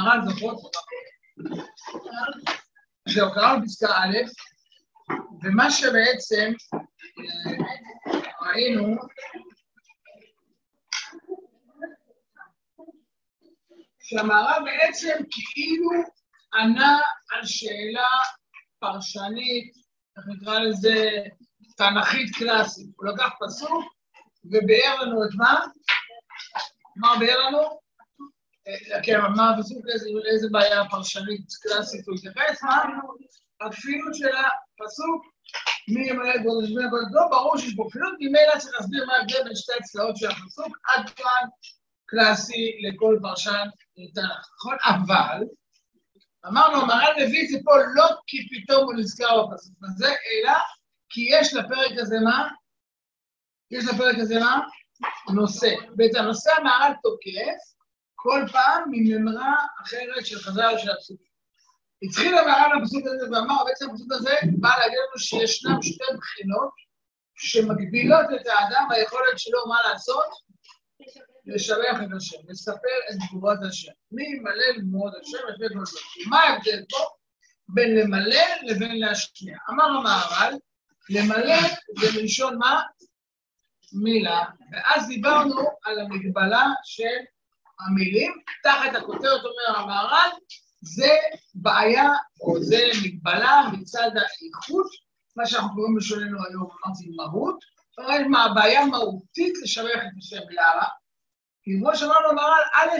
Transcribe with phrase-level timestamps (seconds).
[0.00, 0.72] המהר"ל זוכרות?
[3.08, 4.16] זהו, קראנו פסקה א',
[5.42, 8.96] ומה שבעצם אה, ראינו,
[14.00, 15.90] שהמהר"ל בעצם כאילו
[16.54, 16.98] ענה
[17.30, 18.08] על שאלה
[18.78, 19.72] פרשנית,
[20.16, 21.10] איך נקרא לזה,
[21.76, 22.90] תנכית קלאסית.
[22.96, 23.84] הוא לקח פסוק
[24.44, 25.60] וביאר לנו את מה?
[26.96, 27.80] מה ביאר לנו?
[29.04, 29.84] כן, אבל מה הפסוק,
[30.24, 32.62] לאיזה בעיה פרשנית קלאסית הוא התייחס?
[32.62, 32.84] מה?
[33.60, 35.22] הכפילות של הפסוק,
[35.88, 39.16] מי ימלא את גודל שמי הגודל לא, ברור שיש פה כפילות, ממילא צריך להסביר מה
[39.16, 41.48] ההבדל בין שתי הצלעות של הפסוק, עד כאן
[42.06, 43.66] קלאסי לכל פרשן
[44.14, 44.76] תנ"ך, נכון?
[44.84, 45.44] אבל,
[46.46, 50.52] אמרנו, המהר"ל מביא את זה פה לא כי פתאום הוא נזכר בפסוק הזה, אלא
[51.10, 52.48] כי יש לפרק הזה מה?
[53.70, 54.60] יש לפרק הזה מה?
[55.34, 55.74] נושא.
[55.98, 57.79] ואת הנושא המהר"ל תוקף
[58.22, 61.20] כל פעם מממרה אחרת של חז"ל של הפסוק.
[62.02, 66.70] התחיל המהר"ל בפסוק הזה ואמר, בעצם הפסוק הזה בא להגיד לנו שישנם שתי בחינות
[67.36, 70.26] שמגבילות את האדם ביכולת שלו מה לעשות?
[71.46, 73.92] לשבח את השם, לספר את תגובת השם.
[74.12, 76.00] מי ימלא למרוד השם, לפי כל זאת.
[76.26, 77.04] מה ההבדל פה
[77.68, 79.56] בין למלא לבין להשמיע?
[79.70, 80.54] אמר המהר"ל,
[81.10, 81.60] למלא
[82.00, 82.82] זה מלשון מה?
[83.92, 87.18] מילה, ואז דיברנו על המגבלה של
[87.86, 90.30] המילים, תחת הכותרת אומר המהר"ל,
[90.80, 91.16] זה
[91.54, 92.08] בעיה
[92.40, 94.86] או זה מגבלה מצד האיכות,
[95.36, 97.64] מה שאנחנו קוראים בשולנו היום, אמרתי מהות,
[97.98, 100.86] אבל מה הבעיה מהותית לשבח את השם, למה?
[101.62, 102.98] כי כמו שאמרנו המהר"ל, א',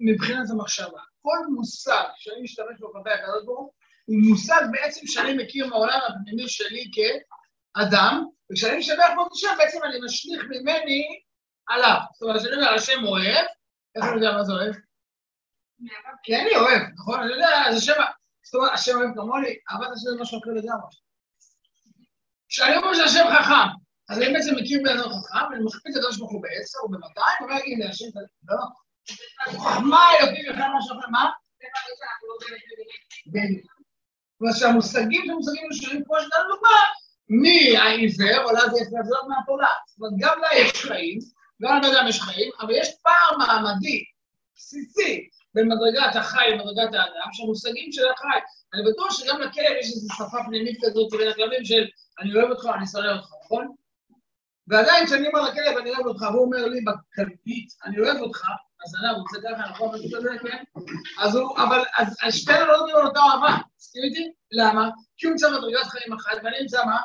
[0.00, 3.72] מבחינת המחשבה, כל מושג שאני משתמש בו כלפי הקדוש ברוך
[4.04, 9.78] הוא מושג בעצם שאני מכיר מהעולם הפנימי שלי כאדם, וכשאני משבח בו את השם, בעצם
[9.84, 11.02] אני משליך ממני
[11.68, 11.98] עליו.
[12.12, 13.46] זאת אומרת, כשאני אומר, השם אוהב,
[13.94, 14.74] איך אני יודע מה זה אוהב?
[16.22, 17.20] כי אני אוהב, נכון?
[17.20, 17.92] אני יודע, זה שם...
[18.42, 20.90] זאת אומרת, השם אוהב כמוני, אהבת השם זה משהו אחר לגמרי.
[22.48, 23.68] כשאני אומר שהשם חכם,
[24.08, 26.88] אז אני בעצם מכיר בן אדם חכם, ואני מכפיל את הקדוש ברוך הוא בעשר או
[26.88, 28.64] במאתיים, ואומר, הנה, השם כזה, לא.
[29.40, 31.30] חכמה אלוקים אחד משהו אחר, מה?
[33.26, 33.72] בדיוק.
[34.32, 36.78] זאת אומרת שהמושגים של מושגים ראשונים, כמו שנתן דוגמה,
[37.28, 39.72] מהעיוור, עולה זה יפה, זה לא מהתורה.
[39.86, 41.18] זאת אומרת, גם לה יש חיים,
[41.62, 44.04] גם לבן אדם יש חיים, אבל יש פער מעמדי,
[44.56, 48.38] בסיסי, בין מדרגת החי למדרגת האדם, שהמושגים של החי,
[48.74, 51.86] אני בטוח שגם לכלב יש איזו שפה פנימית כזאת בין הכלבים של
[52.20, 53.74] אני אוהב אותך, אני שונא אותך, נכון?
[54.68, 58.42] ועדיין כשאני אומר לכלב אני אוהב אותך, והוא אומר לי בכלבית, אני אוהב אותך,
[58.84, 59.94] אז אני רוצה ככה, נכון?
[59.94, 60.64] משהו כזה, כן?
[61.20, 64.32] אז הוא, אבל, אז שתינו לא נותנים אותה אהבה, מסכים איתי?
[64.52, 64.88] למה?
[65.16, 67.00] כי הוא נמצא מדרגת חיים אחת, ואני נמצא מה?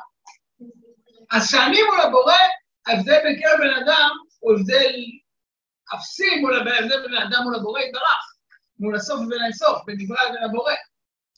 [1.32, 2.34] אז כשאני מול הבורא,
[2.88, 4.10] ההבדל בין קרב בן אדם
[4.52, 4.96] הבדל
[5.96, 8.36] אפסי מול ההבדל בין האדם מול הבורא יתברך,
[8.80, 10.74] מול הסוף ובין האינסוף, בין נברא לבין הבורא.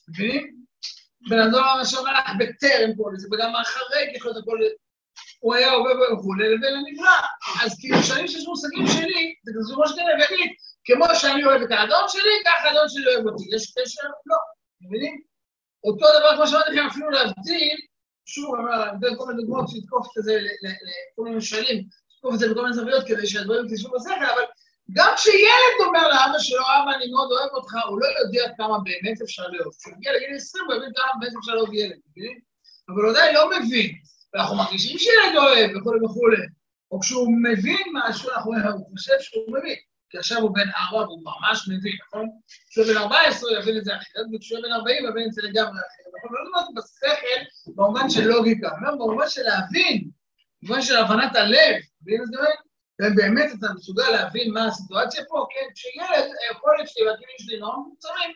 [0.08, 0.56] מבינים?
[1.30, 4.60] בן אדם ממש אומר לך בטרם כל זה, וגם אחרי ככל הכל
[5.40, 7.20] הוא היה עובר וכולי, לבין הנברא.
[7.64, 10.52] אז כאילו כשאני שיש מושגים שלי, זה כזה ראש כזה ויגיד,
[10.86, 13.44] כמו שאני אוהב את האדון שלי, ככה האדון שלי אוהב אותי.
[13.56, 14.08] יש קשר?
[14.26, 14.38] לא.
[14.82, 15.22] מבינים?
[15.84, 17.78] אותו דבר כמו שאמרתי לכם, אפילו להבדיל,
[18.26, 21.88] שוב, אני אומר, בין כל מיני דוגמאות שיתקוף את זה לכל מיני משלים,
[22.26, 24.44] לתקוף את זה בכל מיני זוויות כדי שהדברים יתיישבו בשכל, אבל
[24.92, 29.22] גם כשילד אומר לאבא שלו, אבא, אני מאוד אוהב אותך, הוא לא יודע כמה באמת
[29.22, 29.74] אפשר לאהוב.
[29.80, 32.40] כשהוא מגיע לגיל 20, הוא מבין כמה באמת אפשר לאהוב ילד, מבינים?
[32.90, 33.90] אבל הוא עדיין לא מבין,
[34.34, 36.46] ואנחנו מרגישים שילד אוהב וכולי וכולי.
[36.92, 38.52] או כשהוא מבין משהו, אנחנו
[38.92, 39.76] חושב שהוא מבין.
[40.10, 42.30] כי עכשיו הוא בן ארבע והוא ממש מבין, נכון?
[42.70, 45.42] כשהוא בן 14 הוא יבין את זה אחרת, וכשהוא בן 40 הוא יבין את זה
[45.42, 46.14] לגמרי אחרת.
[46.18, 46.38] נכון?
[46.38, 50.10] לא לדעת בשכל במובן של לוגיקה, לא במובן של להבין,
[50.64, 52.38] במובן של הבנת הלב, מבין את זה?
[53.02, 55.74] ובאמת אתה מסוגל להבין מה הסיטואציה פה, כן?
[55.76, 58.32] כשילד, היכולת שלי והכלים שלי נורא מוצרים,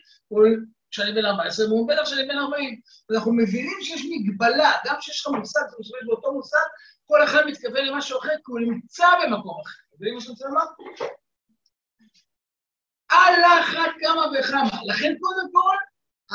[0.91, 2.79] כשאני בן 14, והוא בטח כשאני בן 40.
[3.09, 6.67] ואנחנו מבינים שיש מגבלה, גם כשיש לך מושג, אתה משתמש באותו מושג,
[7.05, 9.79] כל אחד מתכוון למשהו אחר, כי הוא נמצא במקום אחר.
[9.95, 10.65] מבינים מה שאני רוצה לומר?
[13.09, 14.81] על אחת כמה וכמה.
[14.85, 15.75] לכן קודם כל,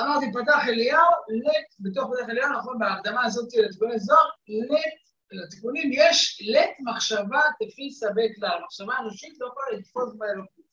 [0.03, 3.63] אמרתי, פתח אליהו, לט, בתוך פתח אליהו, נכון, בהקדמה הזאת של
[3.99, 5.04] זוהר, לט,
[5.35, 8.59] לתיקונים יש לט מחשבה תפיסה בכלל.
[8.65, 10.65] מחשבה אנושית לא יכולה לתפוס באלוקות.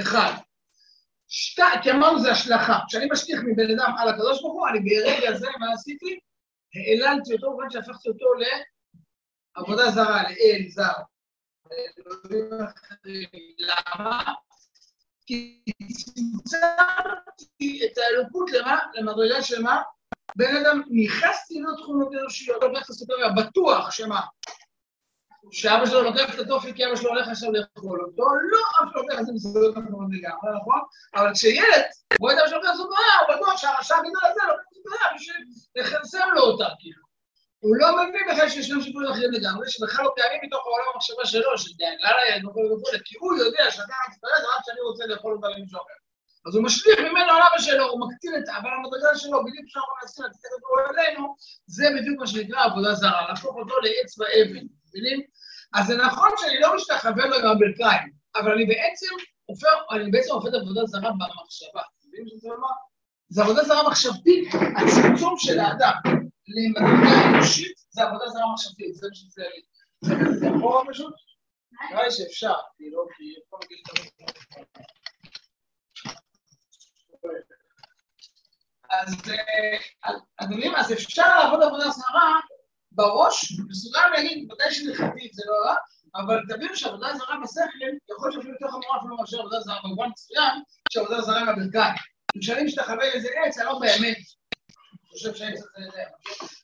[0.00, 0.32] אחד.
[1.28, 2.78] שתיים, כי אמרנו זה השלכה.
[2.88, 6.18] כשאני משליך מבן אדם על הקדוש ברוך הוא, אני ברגע זה, מה עשיתי?
[6.74, 8.26] העללתי אותו, כיוון שהפכתי אותו
[9.56, 10.92] לעבודה זרה, לאל זר.
[13.58, 14.34] למה?
[15.26, 15.62] כי
[15.92, 18.78] צמצמתי את האלוקות למה?
[18.94, 19.82] למדרגה של מה?
[20.36, 24.20] בן אדם, נכנסתי לו תכונות אנושיות, לא הולך לסופריה, בטוח שמה?
[25.50, 29.02] שאבא שלו לוקח את התופי כי אבא שלו הולך עכשיו לאכול אותו, לא, אבא שלו
[29.02, 30.80] לוקח את זה מסודות אחרות לגמרי, נכון?
[31.14, 31.84] אבל כשילד
[32.20, 35.36] רואה את אבא שלו לוקח זאת בעיה, הוא בטוח שהרשע הגדול הזה לוקח בעיה בשביל
[35.76, 37.02] לכרסם לו אותה, כאילו.
[37.58, 41.58] הוא לא מבין בכלל שישנם שיקולים אחרים לגמרי, שבכלל לא קיימים מתוך העולם המחשבה שלו,
[41.58, 45.78] שדאגה לילד וכו' וכו', כי הוא יודע שאתה מצטרף רק כשאני רוצה לאכול אותה למישהו
[45.78, 45.98] אחר.
[46.46, 49.92] אז הוא משליך ממנו על אבא שלו, הוא מקטין את אבל המדרגה שלו, בדיוק כשאנחנו
[50.02, 51.34] מנסים לתת אותו אלינו,
[51.66, 55.20] זה בדיוק מה שנקרא עבודה זרה, להפוך אותו לעץ ואבן, מבינים?
[55.74, 59.06] אז זה נכון שאני לא משתחווה לו עם הברכיים, אבל אני בעצם
[59.44, 61.82] הופך, אני בעצם הופך עבודה זרה במחשבה.
[62.08, 62.68] מבינים שאני אומר?
[63.28, 65.94] זה עבודה זרה מחשבתית, הצמצום של האדם
[66.48, 69.62] למדרגה אנושית זה עבודה זרה מחשבתית, זה מה שזה לי.
[70.38, 70.48] זה
[70.90, 71.14] פשוט?
[71.90, 74.12] נראה לי שאפשר, כאילו, כי פה מגיע את
[78.90, 79.14] אז
[80.36, 82.40] אדוני, אז אפשר לעבוד עבודה זרה
[82.92, 85.76] בראש, מסוגל להגיד, ודאי שנחתית זה לא רע,
[86.14, 90.08] אבל תבינו שעבודה זרה בשכל, יכול להיות שאפילו יותר חמורה אפילו מאשר עבודה זרה במובן
[90.12, 91.94] מסוים, שעבודה זרה עם הברכיים.
[92.40, 94.16] כשאני משתחווה לאיזה עץ, אני לא באמת
[95.12, 96.02] חושב שהעץ הזה זה...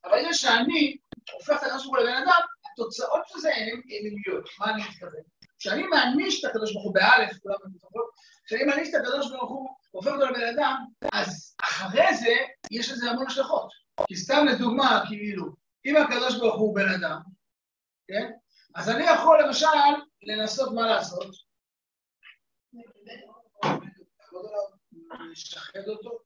[0.05, 0.97] אבל אם שאני
[1.33, 2.41] הופך את הוא לבן אדם,
[2.73, 4.49] התוצאות של זה הן אמיליות.
[4.59, 5.38] מה אני מתכוון?
[5.59, 8.11] כשאני מעניש את הקדוש ברוך הוא באלף, כולם מתוכות,
[8.45, 12.35] כשאני מעניש את הקדוש ברוך הוא, הופך אותו לבן אדם, אז אחרי זה
[12.71, 13.73] יש לזה המון השלכות.
[14.07, 15.47] כי סתם לדוגמה, כאילו,
[15.85, 17.21] אם הקדוש ברוך הוא בן אדם,
[18.09, 18.31] כן?
[18.75, 19.67] אז אני יכול למשל
[20.23, 21.49] לנסות מה לעשות?
[25.31, 26.19] לשחד אותו,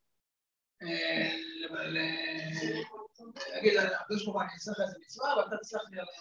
[3.55, 6.13] להגיד, הקדוש ברוך הוא, אני אעשה לך איזה מצווה ואתה תסלח לי עליה,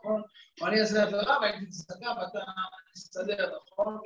[0.00, 0.22] נכון?
[0.60, 2.38] או אני אעשה עבירה והייתי תסתכל ואתה
[2.94, 3.98] תסתדר, נכון?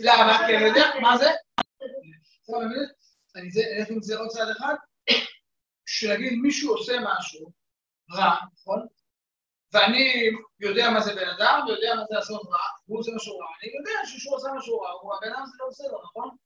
[0.00, 0.38] למה?
[0.46, 1.30] כי אני יודע, מה זה?
[3.36, 3.48] אני
[3.78, 4.74] אלך עם זה עוד צעד אחד,
[5.86, 7.52] שלהגיד מישהו עושה משהו
[8.12, 8.86] רע, נכון?
[9.72, 10.30] ואני
[10.60, 13.72] יודע מה זה בן אדם, ויודע מה זה לעשות רע, והוא עושה משהו רע, אני
[13.78, 16.36] יודע שכשהוא עושה משהו רע, הוא הבן אדם זה לא בסדר, נכון?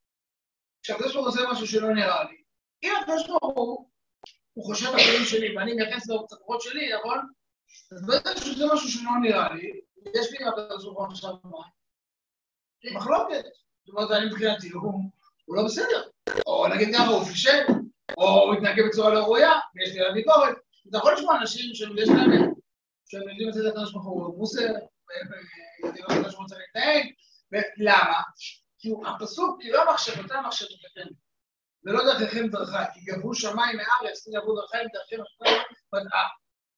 [0.83, 2.43] כשהקדוש ברוך הוא עושה משהו שלא נראה לי,
[2.83, 3.91] אם הקדוש ברוך הוא,
[4.53, 7.19] הוא חושב בכלים שלי, ואני מייחס לו את הכוחות שלי, נכון?
[7.93, 9.81] אז בטח שזה משהו שלא נראה לי,
[10.21, 11.59] יש לי הקדוש ברוך הוא עכשיו מה?
[12.95, 13.45] מחלוקת.
[13.85, 16.03] זאת אומרת, אני מבחינתי, הוא לא בסדר.
[16.47, 17.65] או נגיד ככה, הוא פישל,
[18.19, 20.57] או הוא מתנהג בצורה לא ראויה, ויש לי עליו ביקורת.
[20.89, 22.55] אתה יכול לשמוע אנשים שיש להם,
[23.09, 27.07] שהם יודעים את זה לקדוש ברוך הוא מוסר, ויודעים איך הקדוש ברוך הוא להתנהג,
[27.53, 28.23] ולמה?
[28.79, 31.09] כי הפסוק, כי לא מחשבותיי מחשבותיכם.
[31.85, 35.23] ולא דרככם דרכי, כי גברו שמיים מארץ, כי גברו דרכי דרככם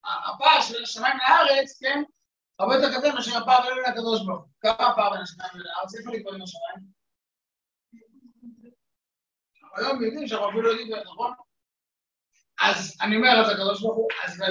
[0.04, 2.02] הפער של השמיים לארץ, כן,
[2.58, 4.48] הרבה יותר קטן מאשר הפער בין הקדוש ברוך הוא.
[4.60, 5.94] כמה הפער בין השמיים לארץ?
[5.98, 7.02] איפה נקבעים השמיים?
[9.76, 11.32] היום יודעים שאנחנו אפילו לא יודעים, נכון?
[12.62, 14.42] אז אני אומר את הקדוש ברוך הוא, אז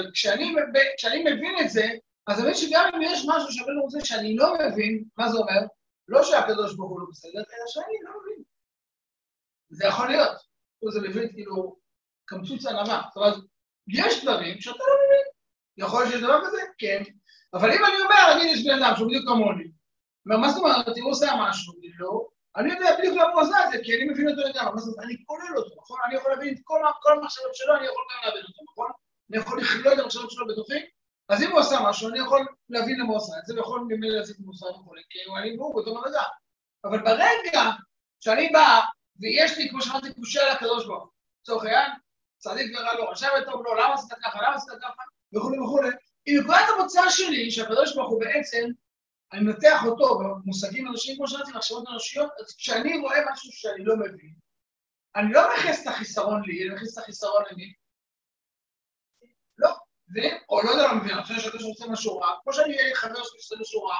[0.96, 1.86] כשאני מבין את זה,
[2.26, 5.60] אז אני מבין שגם אם יש משהו שהבן רוצה שאני לא מבין, מה זה אומר?
[6.08, 8.42] לא שהקדוש ברוך הוא לא בסדר, אלא שאני לא מבין.
[9.70, 10.36] זה יכול להיות.
[10.92, 11.76] זה מבין כאילו
[12.24, 13.02] קמצוץ ענווה.
[13.08, 13.34] זאת אומרת,
[13.88, 15.31] יש דברים שאתה לא מבין.
[15.76, 16.60] יכול להיות שיש דבר כזה?
[16.78, 17.02] כן.
[17.54, 19.64] אבל אם אני אומר, נגיד יש בן אדם שהוא בדיוק כמוני,
[20.26, 23.72] אומר, מה זאת אומרת, הוא עושה משהו, לא, אני יודע בדיוק למה הוא עושה את
[23.72, 25.98] זה, כי אני מבין אותו לגמרי, מה זאת אומרת, אני כולל אותו, נכון?
[26.06, 28.90] אני יכול להבין את כל המחשבות שלו, אני יכול גם להבין אותו, נכון?
[29.30, 30.78] אני יכול לכלול את המחשבות שלו בתוכי,
[31.28, 34.18] אז אם הוא עשה משהו, אני יכול להבין למה הוא עשה את זה, ויכול ממילא
[34.18, 36.22] להציג מוסר וכו', כי אני ברור באותו מדרגה.
[36.84, 37.62] אבל ברגע
[38.20, 38.80] שאני בא,
[39.20, 41.10] ויש לי, כמו שאמרתי, קושה על הקדוש ברוך הוא,
[41.42, 41.90] לצורך העניין,
[42.38, 45.02] צדיק ורע לו, רשע וטוב לו, למה עשית ככה, למה עשית ככה,
[45.34, 45.88] וכולי וכולי.
[46.26, 48.68] אם נקודת המוצא שלי, שהקדוש ברוך הוא בעצם,
[49.32, 53.96] אני מנתח אותו במושגים אנושיים, כמו שאמרתי, מחשבות אנושיות, אז כשאני רואה משהו שאני לא
[53.96, 54.34] מבין,
[55.16, 57.72] אני לא מכניס את החיסרון לי, אני מכניס את החיסרון למי?
[59.58, 59.70] לא.
[60.08, 60.38] מבין?
[60.48, 63.14] או לא יודע לא מבין, אני חושב שאתה רוצה משהו רע, כמו שאני אהיה חבר
[63.14, 63.96] שלי שעושה משהו רע,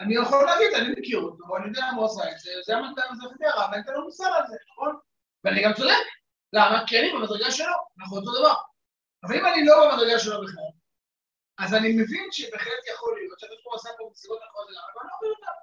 [0.00, 3.00] אני יכול להגיד, אני מכיר אותו, אני יודע מה הוא עשה את זה, זה המנכ"ל
[3.10, 4.96] הזה חדרה, ואני אתן לו מוסר על זה, נכון?
[5.44, 6.06] ואני גם צודק.
[6.52, 6.84] למה?
[6.86, 8.54] כי אני במדרגה שלו, אנחנו אותו דבר.
[9.24, 10.70] אבל אם אני לא במדרגה שלו בכלל,
[11.58, 15.10] אז אני מבין שבהחלט יכול להיות שאתה פה עושה פה מסיבות אחרות לגמרי, אבל אני
[15.10, 15.58] לא מבין אותם.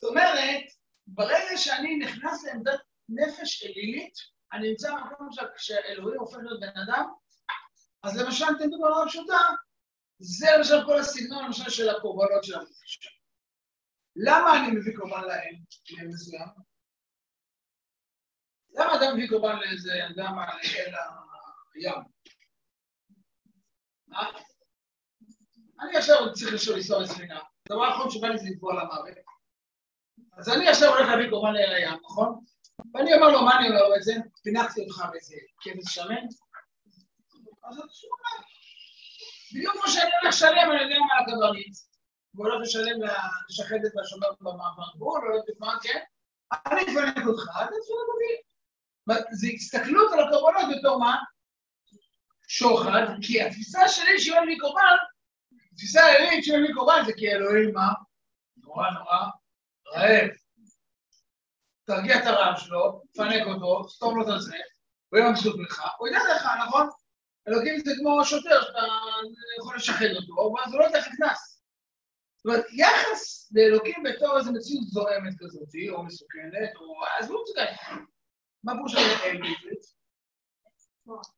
[0.00, 0.64] זאת אומרת,
[1.06, 4.14] ברגע שאני נכנס לעמדת נפש אלילית,
[4.52, 7.06] אני נמצא במקום שאלוהים הופך להיות בן אדם,
[8.02, 9.38] אז למשל, אתן דוגמה פשוטה,
[10.18, 13.20] זה למשל כל הסגנון למשל של הקורבנות של המקדש.
[14.16, 15.56] למה אני מביא קורבן לאל,
[15.90, 16.48] לאל מסוים?
[18.70, 20.58] למה אדם מביא קורבן לאיזה אדם אל
[21.74, 22.02] הים?
[24.08, 24.30] מה?
[25.80, 27.40] אני עכשיו צריך לשאול לנסוע לספינה.
[27.66, 29.14] הדבר האחרון שבא לי זה לטבוע למוות.
[30.38, 32.44] אז אני עכשיו הולך להביא קורבן לאל הים, נכון?
[32.94, 34.12] ואני אומר לו, מה אני אומר את זה?
[34.42, 36.26] פינקתי אותך באיזה כבש שמן,
[37.64, 38.44] אז אתה שומע.
[39.54, 41.74] בדיוק כמו שאני הולך לשלם, אני יודע מה הקברניט,
[42.34, 42.96] והוא הולך לשלם
[43.48, 46.00] לשחדת והשומר במעבר גבול, לא יודעת מה, כן?
[46.52, 48.32] אני אפנק אותך, אתה תפנק אותי.
[49.32, 51.16] זה הסתכלות על הקורבנות בתור מה?
[52.52, 54.96] שוחד, כי התפיסה שלי שאין לי קורבן,
[55.72, 57.88] התפיסה האלילית שאין לי קורבן זה כי אלוהים מה?
[58.56, 59.16] נורא נורא
[59.94, 60.30] רעב.
[61.84, 64.56] תרגיע את הרעב שלו, תפנק אותו, סתום לו את זה,
[65.08, 66.88] הוא יהיה מבסוט ממך, הוא ייתן לך, נכון?
[67.48, 68.86] אלוקים זה כמו שוטר שאתה
[69.60, 71.62] יכול לשחד אותו, ואז הוא לא ייתן לך קנס.
[72.36, 77.04] זאת אומרת, יחס לאלוקים בתור איזו מציאות זוהמת כזאת, או מסוכנת, או...
[77.18, 77.64] עזבו את זה
[78.64, 79.84] מה פירוש בעברית?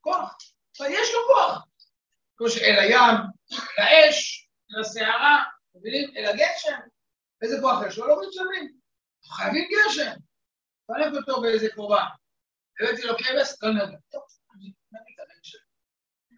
[0.00, 0.37] כוח.
[0.91, 1.67] יש לו כוח.
[2.37, 3.17] כמו שאל הים,
[3.53, 6.17] אל האש, אל הסערה, מבינים?
[6.17, 6.79] אל הגשם.
[7.43, 8.07] איזה כוח יש לו?
[8.07, 8.73] לא מתשלמים.
[9.25, 10.12] חייבים גשם.
[10.85, 12.07] תפנק אותו באיזה קורבן.
[12.81, 13.99] הבאתי לו כבש, לא נדע.
[14.11, 14.23] טוב,
[14.57, 15.61] נביא את הבן שלי.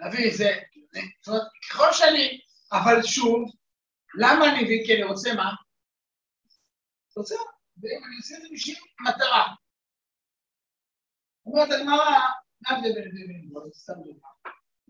[0.01, 0.61] נביא איזה...
[1.23, 2.41] זאת אומרת, ככל שאני...
[2.73, 3.53] אבל שוב,
[4.15, 4.83] למה אני מבין?
[4.87, 5.51] כי אני רוצה מה?
[7.17, 7.35] רוצה,
[7.83, 9.55] ואני עושה את זה בשביל מטרה.
[11.47, 12.21] אומרת הגמרא,
[12.65, 14.29] מה הבדל בין סתם דוגמה.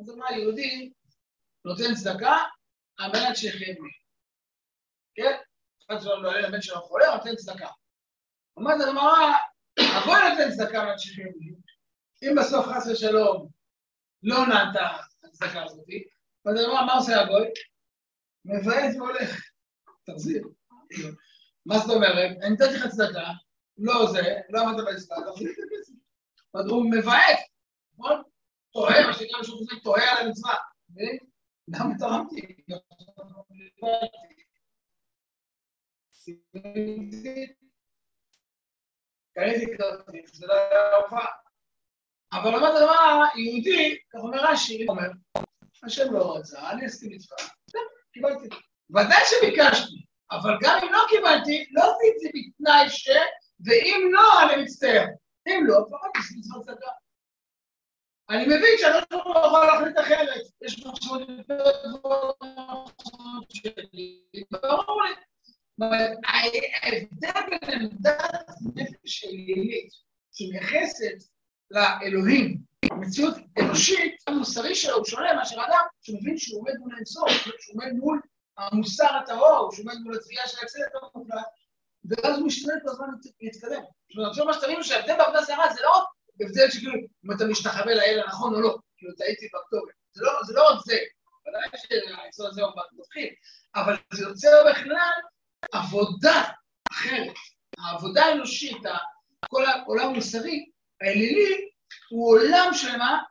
[0.01, 0.93] אז אמרה, יהודי
[1.65, 2.37] נותן צדקה
[2.99, 3.91] על מנת שיחיה מי.
[5.15, 5.37] כן?
[5.87, 7.69] אחד שלו לא עולה לבן שלו חולה, נותן צדקה.
[8.57, 9.33] אומרת הגמרא,
[9.79, 11.55] הגוי נותן צדקה על מנת שיחיה מי.
[12.23, 13.49] אם בסוף חס ושלום
[14.23, 15.87] לא נענתה הצדקה הזאת,
[16.47, 17.47] אז אמרה, מה עושה הגוי?
[18.45, 19.51] מבאס והולך.
[20.07, 20.49] תחזיר.
[21.67, 22.31] מה זאת אומרת?
[22.43, 23.31] אני נתתי לך צדקה,
[23.79, 25.93] לא זה, לא עמדת בעסקה, תחזיר את הכסף.
[26.71, 27.54] הוא מבאס,
[27.99, 28.23] נכון?
[28.73, 30.55] טועה, מה שנקרא משהו כזה, טועה על המצווה.
[31.69, 32.41] למה תרמתי?
[39.35, 41.19] קניתי כרטיס, זה לא.
[42.33, 45.09] אבל למד דבר, יהודי, כך אומר רש"י, אומר,
[45.85, 47.33] השם לא רצה, אני אסכים איתך.
[48.13, 48.49] קיבלתי.
[48.91, 53.09] ודאי שביקשתי, אבל גם אם לא קיבלתי, לא עשיתי זה בתנאי ש...
[53.65, 55.07] ואם לא, אני מצטער.
[55.49, 56.91] אם לא, לפחות עשיתי מצוות צדקה.
[58.31, 60.43] אני מבין שאני לא יכול להחליט אחרת.
[60.63, 65.15] יש משמעות יותר גבוהות שלי, ברור לי.
[66.83, 69.93] ההבדל בין עמדת נפש אלילית,
[70.33, 71.29] שמייחסת
[71.71, 72.59] לאלוהים,
[72.91, 77.93] המציאות אנושית, המוסרי שלו הוא שונה מאשר אדם שמבין שהוא עומד מול האינסוף, שהוא עומד
[77.93, 78.21] מול
[78.59, 81.45] המוסר הטהור, שהוא עומד מול התביעה של הצדק המוחלט,
[82.05, 83.07] ואז הוא משתנה כל הזמן
[83.41, 83.83] להתקדם.
[84.15, 86.05] זאת אומרת, מה שתבינו שההבדל בעבודה זרה זה לא
[86.41, 89.95] הבדל שכאילו אם אתה משתחווה לאל הנכון או לא, כאילו טעיתי בכתובת.
[90.13, 90.99] זה לא, זה לא רק זה,
[91.49, 93.29] ודאי שהיסוד הזה הוא מתחיל,
[93.75, 95.13] אבל זה יוצר בכלל
[95.73, 96.43] עבודה
[96.93, 97.35] אחרת.
[97.79, 98.83] העבודה האנושית,
[99.49, 101.71] כל העולם המוסרי, האלילי,
[102.11, 103.23] הוא עולם שלמה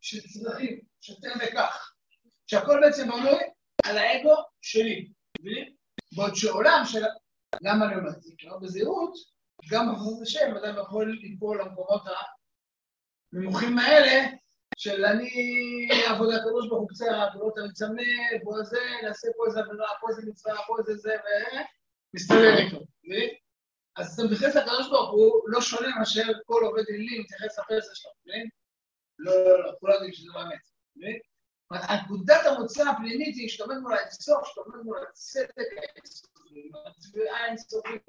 [0.00, 1.92] של צרכים, של תן וכך,
[2.46, 3.38] שהכל בעצם בנוי
[3.84, 5.10] על האגו שלי,
[5.40, 5.74] מבינים?
[6.16, 7.04] בעוד שעולם של...
[7.62, 8.32] למה אני אומר את זה?
[8.38, 9.12] כי בזהירות,
[9.70, 12.02] גם בחזות השם, אדם יכול ליפול למקומות
[13.32, 14.26] הנמוכים האלה,
[14.76, 18.02] של אני עבודה הקדוש ברוך הוא קצת, פעולות אני צמא,
[18.44, 21.16] פה זה, נעשה פה איזה עבודה, פה איזה מצווה, פה איזה זה,
[22.14, 22.80] ומסתדר איתו?
[23.96, 28.10] אז אתה מתייחס לקדוש ברוך הוא לא שונה מאשר כל עובד אלילי מתייחס לפסע שלו,
[28.26, 28.48] מבין?
[29.18, 30.60] לא, לא, לא, כולם יודעים שזה לא אמת,
[30.96, 31.18] מבין?
[32.04, 38.02] נקודת המוצא הפנימית היא שאתה עומד מול האינסוף, שאתה עומד מול הצדק האינסופי, התביעה האינסופית,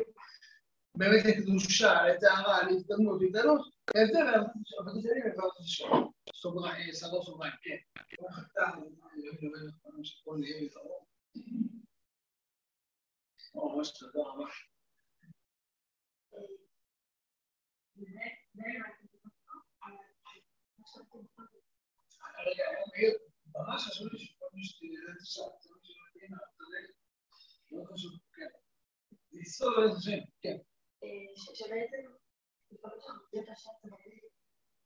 [0.97, 3.61] באמת לקדושה, לטהרה, להתקדמות, להתעלות,
[3.95, 4.27] ההבדל בין
[4.79, 5.85] עבודת שלי ועבודת השם.
[6.93, 7.77] סגור סוגריים, כן.
[13.55, 14.45] ממש תודה רבה.
[22.47, 22.63] רגע,
[23.55, 26.31] ממש חשוב לי שכל מי שתראה את השעה, זה שלא יודעים,
[27.71, 28.47] לא חשוב, כן.
[31.01, 31.97] לסתור על איזה
[32.95, 33.41] שם, כן.
[33.41, 34.81] שבעצם,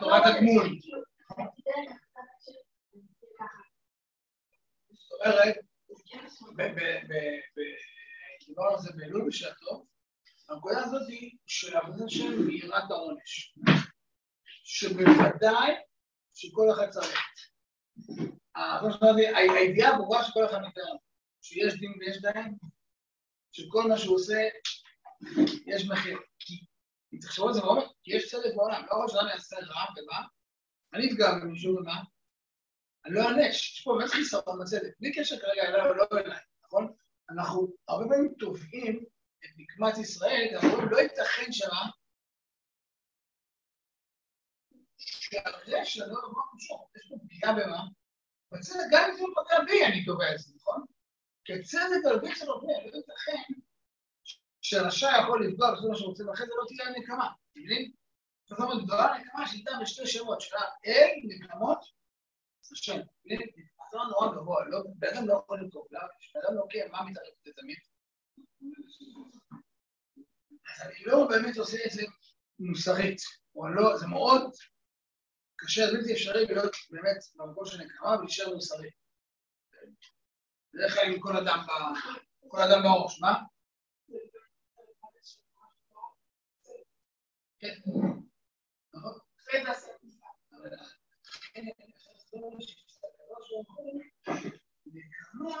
[0.00, 0.78] תורת הגמול.
[5.08, 5.56] זאת אומרת,
[8.46, 9.86] דיברנו על זה באלול בשעתו,
[10.48, 13.54] הנקודה הזאת היא של עבודת השם ביראת העונש,
[14.64, 15.74] שבוודאי
[16.34, 17.20] שכל אחד צריך.
[19.34, 20.96] הידיעה הברורה שכל אחד מתאר,
[21.42, 22.54] שיש דין ויש דיין,
[23.52, 24.48] שכל מה שהוא עושה,
[25.66, 26.18] יש מחיר.
[27.10, 30.26] כי תחשבו על זה בעומק, כי יש צדק בעולם, לא יכול שאדם יעשה רע ומה,
[30.94, 32.02] אני אפגע במישהו ומה,
[33.08, 36.92] אני לא אענש, יש פה באמת חיסרון בצדק, בלי קשר כרגע אליי ולא אליי, נכון?
[37.30, 39.04] אנחנו הרבה פעמים תובעים
[39.44, 41.86] את נקמת ישראל, גם אומרים, לא ייתכן שמה,
[44.98, 47.82] שהרשע לא דבר משום, יש פה פגיעה במה?
[48.52, 50.84] בצדק, גם אם זה פגע בי, אני קובע את זה, נכון?
[51.44, 53.54] כי הצדק על פי שלו, לא ייתכן
[54.62, 57.92] שרשע יכול לפגוע בכל מה שרוצה, ואחרי זה לא תהיה נקמה, אתם מבינים?
[58.48, 61.97] זאת אומרת, גדולה נקמה שהייתה בשתי שמות שלה, אל נקמות,
[62.76, 62.98] שם,
[63.90, 65.60] זה נורא גבוה, לא, בן אדם לא יכול
[65.90, 66.08] למה?
[66.34, 67.78] בן אדם לא קיים, מה מתערב בזה תמיד?
[70.68, 72.02] אז אני לא באמת עושה את זה
[72.58, 73.20] מוסרית,
[73.54, 74.52] או לא, זה מאוד
[75.56, 78.90] קשה, זה בלתי אפשרי להיות באמת במקום של נקמה ולהישאר מוסרי.
[80.74, 81.66] בדרך כלל עם כל אדם,
[82.48, 83.34] כל אדם בראש, מה?
[87.58, 87.74] כן.
[88.94, 89.18] נכון?
[94.86, 95.56] נקמה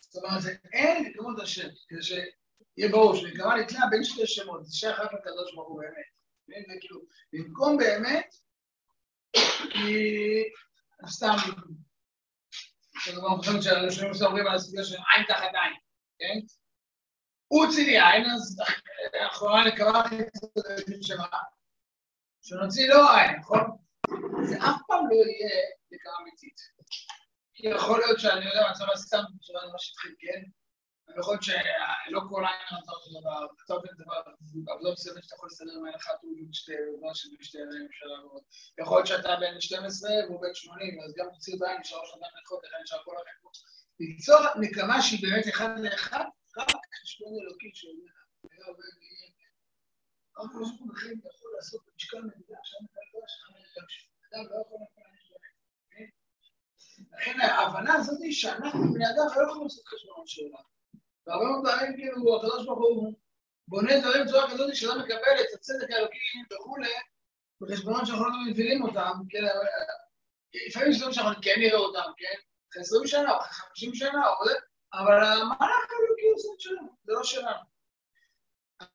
[0.00, 0.42] זאת אומרת,
[0.72, 1.68] אין נקמות השם,
[2.90, 6.12] ברור שנקמה נתלה בין שתי שמות, זה שייך רק לקדוש ברוך הוא באמת.
[6.46, 7.00] זה כאילו,
[7.32, 8.34] במקום באמת,
[9.70, 10.42] כי
[11.08, 11.34] סתם,
[13.06, 15.74] אנחנו חושבים שאנשים מסתובבים על הסוגיה של עין תחת עין,
[16.18, 16.46] כן?
[17.48, 18.56] הוא צילי עין, אז
[19.20, 21.26] האחרונה נקמה הכי צודקת שמה,
[22.42, 23.64] שנוציא לא עין, נכון?
[24.48, 25.56] זה אף פעם לא יהיה
[25.92, 26.60] נקמה אמיתית.
[27.54, 30.42] כי יכול להיות שאני יודע, צריך סתם בצורה ממש התחיל, כן?
[31.18, 35.34] יכול להיות שלא כל העניין אתה אותו דבר, אתה עובד דבר, אבל לא מסוימת שאתה
[35.36, 38.42] יכול לסדר עם אחד הוא שתי, בגלל שבשתי ידיים אפשר לעבוד.
[38.80, 42.58] יכול להיות שאתה בן 12 והוא בן 80, אז גם תוציא בעין שלוש שנים לחוד,
[42.64, 43.42] לכן אפשר כל החיים.
[44.00, 46.24] ליצור נקמה שהיא באמת אחד לאחד,
[46.58, 46.68] רק
[47.02, 48.12] חשבון אלוקי שאומר,
[48.50, 48.92] היה עובד
[50.38, 50.50] רק
[50.86, 53.26] מכירים, אתה יכול לעשות במשקל מדינה, שם אתה יודע
[53.88, 54.78] שאתה אדם לא יכול
[57.12, 60.58] לכן ההבנה הזאת היא שאנחנו בני אדם לא יכולים לעשות חשבון שאלה.
[61.26, 63.14] והרבה מאוד פעמים כאילו הקדוש ברוך הוא
[63.68, 66.18] בונה דברים בצורה כזאת שאדם מקבל את הצדק האלוקי
[66.52, 66.88] וכולי,
[67.60, 69.38] בחשבונות שאנחנו לא מבינים אותם, כן,
[70.68, 72.38] לפעמים יש דברים שאנחנו כן נראה אותם, כן,
[72.70, 74.22] אחרי 20 שנה אחרי 50 שנה
[74.94, 77.71] אבל המהלך האלוקי עושה את שלנו, זה לא שלנו.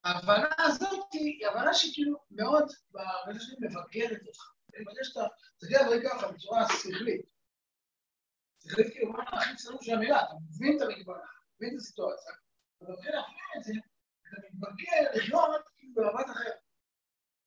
[0.03, 4.51] ההבנה הזאת היא הבנה שכאילו מאוד, ברגע שלי מבגרת אותך.
[4.69, 7.25] ברגע שאתה תסתכל על ככה בצורה שכלית.
[8.63, 12.31] שכלית כאילו מה הכי צנוע של המילה, אתה מבין את המגבלה, מבין את הסיטואציה,
[12.77, 13.73] אתה מתחיל להפעיל את זה,
[14.21, 16.51] אתה מתבגר לחיות כאילו במבט אחר.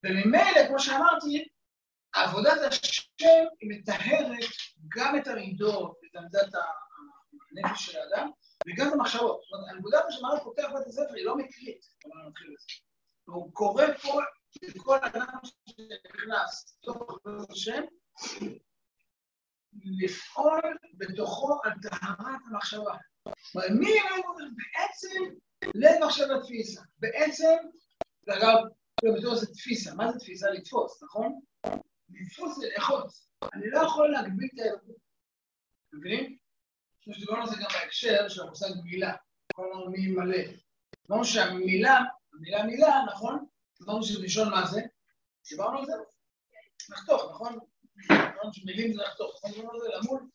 [0.05, 1.49] וממילא, כמו שאמרתי,
[2.13, 4.51] עבודת השם היא מטהרת
[4.97, 8.31] גם את המידות, את עמדת הנפש של האדם,
[8.67, 9.41] וגם את המחשבות.
[9.43, 12.67] זאת אומרת, הנקודה הזאת שמראה פותח בית הספר היא לא מקרית, אבל נתחיל לזה.
[13.25, 14.21] הוא קורא פה
[14.63, 17.19] לכל אדם שנכנס לתוך
[17.51, 17.83] השם,
[19.73, 22.97] לפעול בתוכו על טהרת המחשבה.
[23.81, 23.91] מי
[24.57, 25.35] בעצם
[25.75, 26.83] לב מחשב תפיסה.
[26.99, 27.57] בעצם,
[28.29, 28.57] אגב,
[29.19, 29.95] בתור זה תפיסה.
[29.95, 30.51] מה זה תפיסה?
[30.51, 31.41] לתפוס, נכון?
[32.11, 33.29] לתפוס זה לאחוז.
[33.55, 34.97] אני לא יכול להגביל את האלוקות.
[35.93, 36.40] מבינים?
[37.11, 39.15] כמו שדיברנו על זה גם בהקשר של המושג מילה.
[39.59, 40.39] הזמן מי מלא.
[41.11, 41.99] אמרנו שהמילה,
[42.33, 43.47] המילה מילה, נכון?
[43.83, 44.81] אמרנו שבראשון מה זה?
[45.51, 45.93] דיברנו על זה?
[46.91, 47.59] לחתוך, נכון?
[48.11, 49.51] אמרנו שמילים זה לחתוך, נכון?
[49.51, 50.29] דיברנו על זה למול.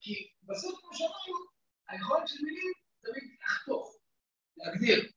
[0.00, 1.46] כי בסוף, כמו שאמרנו,
[1.88, 3.96] היכולת של מילים תמיד לחתוך,
[4.56, 5.10] להגדיר.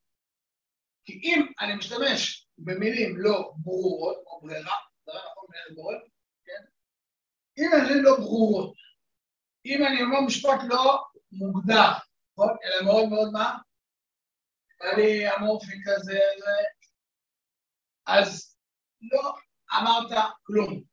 [1.05, 5.99] כי אם אני משתמש במילים לא ברורות, או ברירה, זה נכון בערך בורר,
[6.45, 6.63] כן?
[7.57, 8.73] אם המילים לא ברורות,
[9.65, 11.91] אם אני אומר משפט לא מוגדר,
[12.31, 12.49] נכון?
[12.63, 13.57] אלא מאוד מאוד מה?
[14.81, 16.19] אני אמורפי כזה,
[18.05, 18.57] אז
[19.01, 19.35] לא
[19.79, 20.83] אמרת כלום.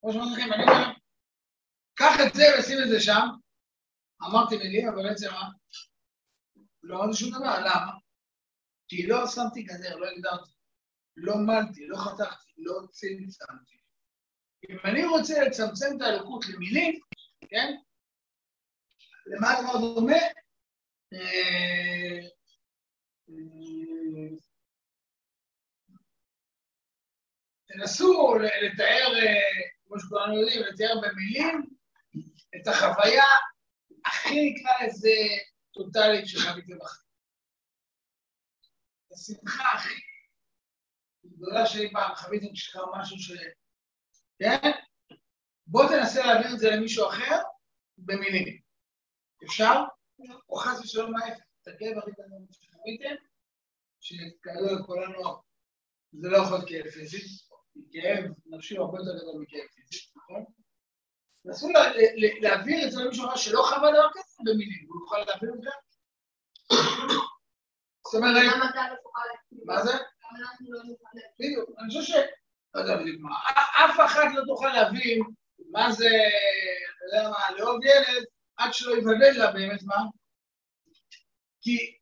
[0.00, 0.92] כמו שאמרתי לכם, אני אומר,
[1.94, 3.26] קח את זה ושים את זה שם,
[4.22, 5.48] אמרתי מילים, אבל בעצם מה?
[6.82, 7.92] לא אמרתי שום דבר, למה?
[8.88, 10.50] כי לא שמתי גדר, לא הגדרתי,
[11.16, 13.76] לא מלתי, לא חתכתי, לא צמצמתי.
[14.70, 17.00] אם אני רוצה לצמצם את האלוקות למילים,
[17.48, 17.76] כן?
[19.26, 20.16] למה הדבר דומה?
[21.12, 22.18] אה,
[23.28, 24.36] אה,
[27.66, 31.76] תנסו לתאר, אה, כמו שכולנו יודעים, לתאר במילים
[32.56, 33.24] את החוויה
[34.04, 35.10] הכי נקרא לזה
[35.74, 37.10] טוטאלית שחוויתם בחיים.
[39.12, 40.00] השמחה הכי
[41.26, 43.32] גדולה שאי פעם חוויתם שקרה משהו ש...
[44.38, 44.70] כן?
[45.70, 47.36] בוא תנסה להעביר את זה למישהו אחר
[47.98, 48.60] במילים.
[49.44, 49.74] אפשר?
[50.48, 51.40] או חס ושלום ההפך.
[51.66, 52.02] הכי גדול
[52.50, 53.14] שחוויתם,
[54.00, 55.22] שכאלה לכולנו
[56.12, 57.22] זה לא יכול להיות כאב פיזי,
[57.92, 60.44] כאב נפשי הוא הרבה יותר גדול מכאב פיזי, נכון?
[61.44, 61.68] נסו
[62.40, 65.70] להעביר את זה למישהו אחר שלא חווה דבר כזה במילים, הוא יוכל להעביר את זה?
[68.06, 68.34] זאת אומרת...
[68.34, 69.92] לא מה זה?
[71.40, 72.16] בדיוק, אני חושב ש...
[72.74, 73.36] לא יודע בדיוק מה,
[73.84, 75.22] אף אחת לא תוכל להבין
[75.72, 78.24] מה זה, אתה יודע מה, לאהוב ילד,
[78.56, 79.96] עד שלא יוודא לה באמת מה.
[81.62, 81.96] כי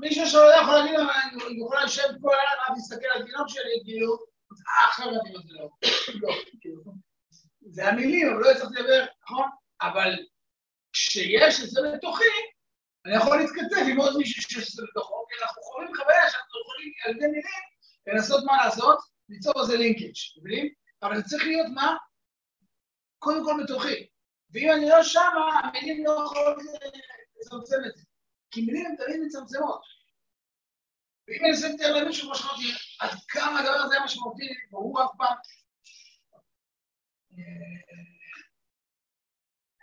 [0.00, 3.82] מישהו שלא יכול להגיד לה, אני יכול לשבת פה עליו, אף יסתכל על תינוק שלי,
[3.84, 4.16] כאילו,
[4.68, 5.68] אה, עכשיו אני מה זה לא.
[6.22, 6.82] לא, כאילו.
[7.66, 9.48] זה המילים, אבל לא הצלחתי לדבר, נכון?
[9.82, 10.16] אבל
[10.92, 12.24] כשיש את זה בתוכי,
[13.06, 16.60] אני יכול להתכתב עם עוד מישהו שיש את זה בתוכו, כי אנחנו חווים חוויה שאנחנו
[16.60, 17.64] יכולים על ידי מילים
[18.06, 18.98] לנסות מה לעשות,
[19.28, 20.68] ליצור איזה לינקג', מבינים?
[21.02, 21.96] אבל זה צריך להיות מה?
[23.24, 24.06] קודם כל בתוכי.
[24.50, 26.56] ואם אני לא שמה, המילים לא יכולות
[27.40, 28.02] לצמצם את זה.
[28.50, 29.82] כי מילים הן תמיד מצמצמות.
[31.28, 32.62] ואם אני שמתי על למישהו שאמרתי,
[33.00, 35.36] עד כמה הדבר הזה משמעותי, והוא אף פעם...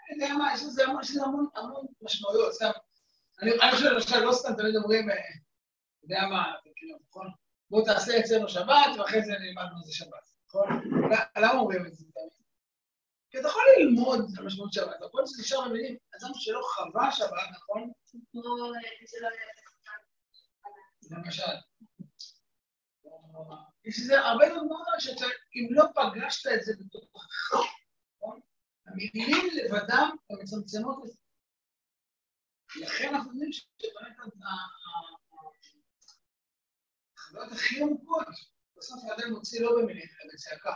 [0.09, 0.83] אני יודע מה, יש לזה
[1.23, 2.71] המון המון משמעויות, סתם.
[3.41, 5.19] אני חושב, למשל, לא סתם תמיד אומרים, אתה
[6.03, 7.27] יודע מה, כאילו, נכון?
[7.69, 10.67] בוא תעשה אצלנו שבת, ואחרי זה נלמד מה זה שבת, נכון?
[11.37, 12.05] למה אומרים את זה?
[13.31, 17.49] כי אתה יכול ללמוד את המשמעות שבת, אתה יכול להישאר במילים, אדם שלא חווה שבת,
[17.55, 17.91] נכון?
[21.11, 21.43] למשל.
[23.85, 24.87] יש לזה הרבה דוגמאות
[25.55, 27.25] אם לא פגשת את זה בתוכך,
[28.15, 28.39] נכון?
[28.85, 31.17] המילים לבדם מצמצמות לזה.
[32.75, 34.17] לכן אנחנו יודעים שבאמת
[37.17, 38.27] החוויות הכי עמוקות,
[38.77, 40.73] בסוף האדם מוציא לא במילים, אלא בצעקה.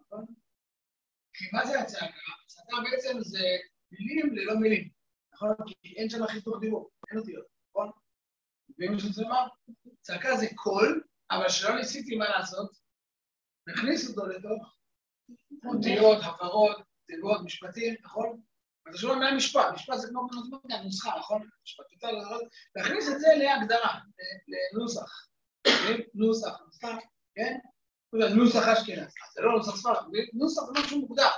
[0.00, 0.43] נכון?
[1.34, 2.20] כי מה זה הצעקה?
[2.44, 3.46] הצעקה בעצם זה
[3.90, 4.88] מילים ללא מילים,
[5.34, 5.54] נכון?
[5.66, 7.90] כי אין שם חיתוך דיבור, אין אותיות, נכון?
[8.78, 9.46] ואם יש את זה מה?
[10.00, 12.70] צעקה זה קול, אבל שלא ניסיתי מה לעשות,
[13.68, 14.76] נכניס אותו לתוך
[15.64, 18.40] אותיות, הפרות, תיבות, משפטים, נכון?
[18.88, 20.28] אתה שומע מהמשפט, משפט זה כמו
[20.84, 21.48] נוסחה, נכון?
[21.64, 24.00] משפט יותר גדול, להכניס את זה להגדרה,
[24.74, 25.28] לנוסח,
[26.14, 26.96] נוסח, נוסח,
[27.34, 27.58] כן?
[28.12, 29.13] נוסח אשכנז,
[29.44, 29.96] לא נוסח ספרד,
[30.32, 31.30] נוסח זה משהו מוגדר?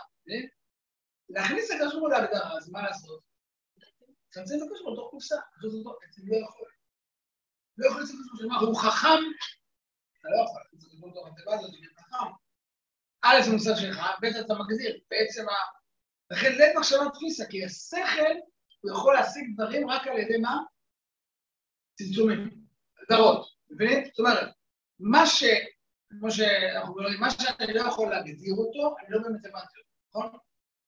[1.28, 3.20] להכניס את הקשור להגדרה, אז מה לעשות?
[3.76, 6.68] לצמצם את הקשור לתוך קופסה, פשוט אותו, אצלי לא יכול.
[7.78, 9.22] לא יכול לצמצם את הקשור, הוא חכם,
[10.20, 12.32] אתה לא יכול לצמצם אותו בתיבה הזאת, זה חכם.
[13.22, 15.54] א', זה מושג שלך, ב', אתה מגדיר, בעצם ה...
[16.30, 18.34] לכן זה מחשבה תפיסה, כי השכל,
[18.80, 20.56] הוא יכול להשיג דברים רק על ידי מה?
[21.98, 22.64] צמצומים,
[22.98, 24.04] הגדרות, מבינים?
[24.04, 24.48] זאת אומרת,
[24.98, 25.44] מה ש...
[26.18, 30.38] כמו שאנחנו אומרים, מה שאני לא יכול להגדיר אותו, אני לא באמת הבנתי אותו, נכון?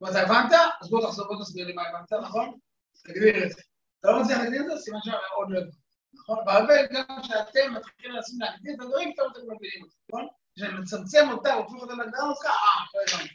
[0.01, 0.53] ואתה הבנת?
[0.83, 2.59] אז בוא תחזור, בוא תסביר לי מה הבנת, נכון?
[3.05, 3.63] תגדיר את זה.
[4.01, 5.75] אתה לא מצליח להגדיר את זה, סימן שאתה מאוד לא הבנת,
[6.15, 6.39] נכון?
[6.47, 10.27] והרבה גם כשאתם מתחילים לנסים להגדיר את הדברים, פתאום אתם מבינים אותם, נכון?
[10.57, 13.35] כשאני מצמצם אותה, הופך אותה להגדרה נוסחה, אה, לא הבנתי.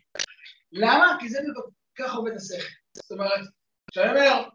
[0.72, 1.18] למה?
[1.20, 1.40] כי זה
[1.96, 2.70] ככה עובד השכל.
[2.94, 3.42] זאת אומרת,
[3.92, 4.50] כשאני אומר,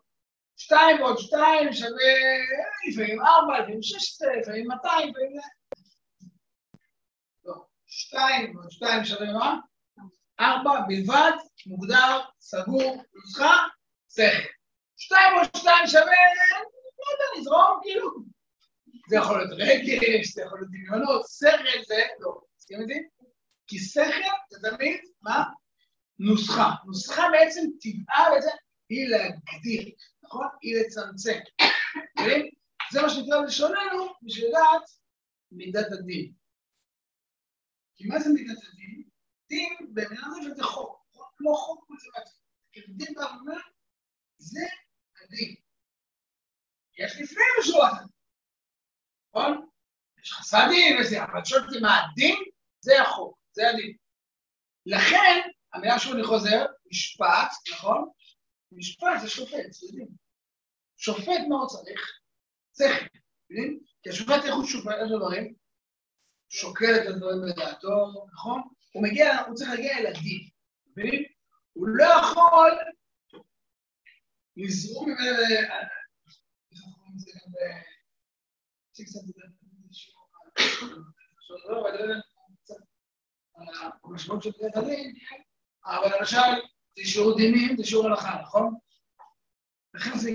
[0.57, 2.15] שתיים ועוד שתיים שווה
[2.89, 5.13] לפעמים ארבע, לפעמים שש עשרה, לפעמים מאתיים,
[7.89, 9.57] שתיים ועוד שתיים שווה מה?
[10.41, 11.33] ארבע בלבד,
[11.67, 13.57] מוגדר, סגור, נוסחה,
[14.09, 14.49] שכל.
[14.97, 18.11] שתיים ועוד שתיים שווה, לא יודע, נזרום כאילו.
[19.09, 22.41] זה יכול להיות רגש, זה יכול להיות דמיונות, שכל זה, לא.
[22.57, 23.09] מסכים איתי?
[23.67, 24.11] כי שכל
[24.51, 25.45] זה תמיד, מה?
[26.19, 26.71] נוסחה.
[26.87, 28.57] נוסחה בעצם טבעה בעצם
[28.89, 30.47] היא להגדיר, נכון?
[30.63, 31.39] היא לצמצם.
[32.93, 34.83] זה מה שנקרא לשוננו בשביל לדעת
[35.53, 36.33] מידת הדין.
[37.99, 39.09] כי מה זה מידת הדין?
[39.49, 41.07] דין במילה הזאת זה חוק,
[41.37, 42.31] כמו חוק מתמטי.
[42.73, 43.61] כי דין בא ואומר,
[44.39, 44.67] זה
[45.23, 45.55] הדין.
[46.99, 48.09] יש לפני משורת הדין,
[49.29, 49.69] נכון?
[50.23, 52.37] יש חסדים וזה, אבל שואל אותי מה הדין?
[52.81, 53.97] זה החוק, זה הדין.
[54.87, 58.11] לכן, המילה שוב אני חוזר, משפט, נכון?
[58.73, 60.09] משפט זה שופט, זה יודעים.
[60.97, 62.21] שופט מה הוא צריך?
[62.79, 63.19] שכל,
[63.51, 63.81] מבינים?
[64.03, 65.55] כי השופט איך הוא שופט את הדברים?
[66.49, 68.63] שוקל את הדברים בדעתו, נכון?
[68.93, 70.49] הוא מגיע, הוא צריך להגיע אל הדין,
[70.87, 71.25] מבינים?
[71.73, 72.71] הוא לא יכול
[74.57, 75.39] לזרום ממנו,
[76.73, 77.57] איך אומרים את זה גם ב...
[84.05, 85.15] המשמעות של בית הדין,
[85.87, 86.63] אבל למשל,
[86.97, 88.75] זה שיעור דינים, זה שיעור הלכה, נכון?
[89.95, 90.31] לכן זה...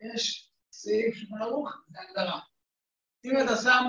[0.00, 2.40] יש סעיף שולחן ערוך, זה הגדרה.
[3.24, 3.84] אם אתה שם,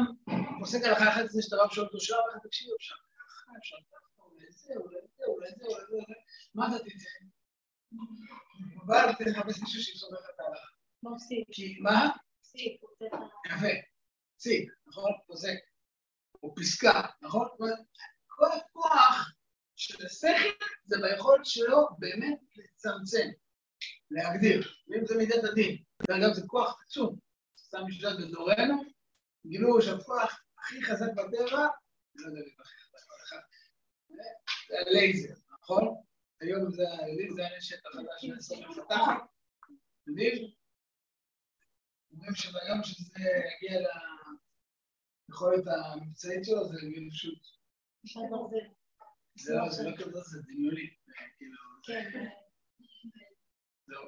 [0.60, 4.24] פוסק הלכה אחת זה שאתה רק שואל אותו שאלה, ואתה תקשיב אפשר ככה, אפשר ככה,
[4.24, 6.14] ואיזה זה, אולי זה, אולי זה, אולי זה,
[6.56, 7.10] מה אתה תצא?
[8.86, 10.68] אבל תחפש מישהו שיסובך את ההלכה.
[11.52, 12.10] כי מה?
[12.42, 12.82] פסיק.
[13.46, 13.68] יפה,
[14.38, 15.12] פסיק, נכון?
[15.28, 15.58] פוסק.
[16.44, 17.48] או פסקה, נכון?
[18.28, 19.34] כל הכוח
[19.76, 23.30] של השכל זה ביכולת שלו באמת לצמצם,
[24.12, 24.72] להגדיר.
[24.88, 27.16] ואם זה מידת הדין, ואגב זה כוח עצום,
[27.58, 28.84] סתם משלט בדורנו,
[29.48, 31.68] גילו שהכוח הכי חזק בטבע,
[32.16, 33.42] לא יודע אם הכי חזק בטבע,
[34.68, 35.96] זה הלייזר, נכון?
[36.42, 36.84] היום זה,
[37.46, 39.22] הנשק החדש של מפתחת?
[42.14, 43.80] אומרים שביום שזה יגיע
[45.30, 47.40] ליכולת המבצעית שלו, זה יגיע פשוט.
[49.36, 50.90] זה לא, זה לא כזה, זה דמיוני.
[51.38, 51.58] כאילו.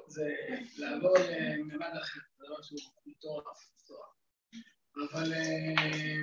[0.06, 0.34] זה
[0.76, 3.46] לעבור לממד אחר, זה דבר שהוא מטורף,
[3.82, 4.20] מטורף.
[5.10, 6.22] אבל אה,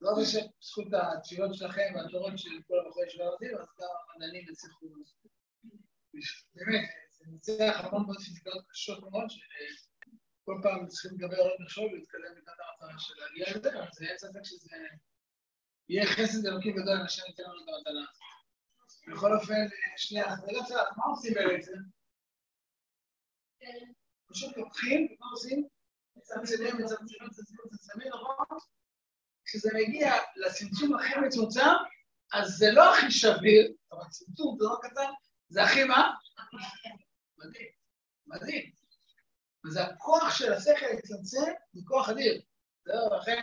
[0.00, 4.86] לא רק שבזכות התפילות שלכם והתורות של כל הבחורי של הערבים, אז גם המדענים הצליחו...
[6.54, 12.38] באמת, זה ניצח המון מאוד פיזיקליות קשות מאוד, שכל פעם צריכים לדבר עוד מכשול ולהתקדם
[12.38, 14.76] לקראת המטרה של להגיע לזה, אבל זה אין ספק שזה
[15.88, 19.16] יהיה חסד אלוקים גדול אנשים ניתן לנו את המתנה הזאת.
[19.16, 21.78] בכל אופן, שנייה, אז רגע קצת, מה עושים בעצם?
[24.30, 25.68] פשוט לוקחים, מה עושים?
[26.16, 28.58] מצמצמים, מצמצמים, מצמצמים, מצמצמים, נכון?
[29.44, 31.74] כשזה מגיע לצמצום הכי מצומצם,
[32.32, 35.10] אז זה לא הכי שביר, אבל צמצום זה לא קטן,
[35.48, 36.10] זה הכי מה?
[37.38, 37.68] מדהים,
[38.26, 38.70] מדהים.
[39.66, 42.42] וזה הכוח של השכל לצמצם, זה כוח אדיר.
[42.84, 43.40] זהו, לכן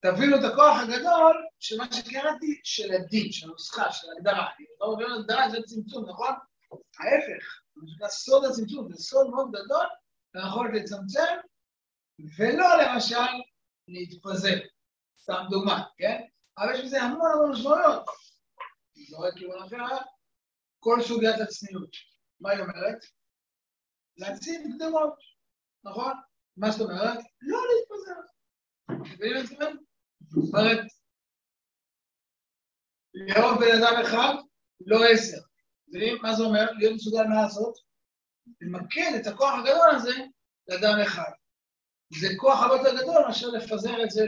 [0.00, 4.48] תבינו את הכוח הגדול של מה שקראתי, של הדין, של הנוסחה, של ההגדרה.
[4.80, 6.34] לא מבין הגדרה זה צמצום, נכון?
[6.70, 9.86] ההפך, זה נקרא סוד הצמצום, זה סוד מאוד גדול,
[10.30, 11.36] אתה יכול לצמצם,
[12.38, 13.32] ולא למשל
[13.88, 14.58] להתפזר.
[15.18, 16.22] סתם דוגמה, כן?
[16.58, 18.04] אבל יש בזה המון המון משמעויות.
[19.08, 19.96] זורק כיוון אחר,
[20.78, 21.90] כל סוגיית הצניעות.
[22.40, 23.04] מה היא אומרת?
[24.16, 25.14] להציב קדמות,
[25.84, 26.12] נכון?
[26.56, 27.18] מה זאת אומרת?
[27.40, 28.20] לא להתפזר.
[29.14, 29.54] מבינים את זה?
[30.28, 30.86] זאת אומרת,
[33.14, 34.34] לאהוב בן אדם אחד,
[34.86, 35.49] לא עשר.
[36.22, 36.72] מה זה אומר?
[36.72, 37.74] להיות מסוגל מה לעשות?
[38.60, 40.14] למקד את הכוח הגדול הזה
[40.68, 41.30] לאדם אחד.
[42.20, 44.24] זה כוח הרבה יותר גדול מאשר לפזר את זה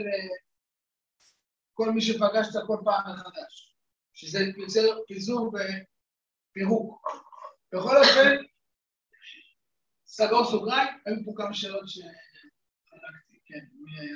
[1.73, 3.75] לכל מי שפגשת כל פעם מחדש,
[4.13, 7.07] שזה יוצר פיזור ופירוק.
[7.73, 8.43] בכל אופן,
[10.05, 14.15] סגור סוגריים, היו פה כמה שאלות שחלקתי, כן, מי היה,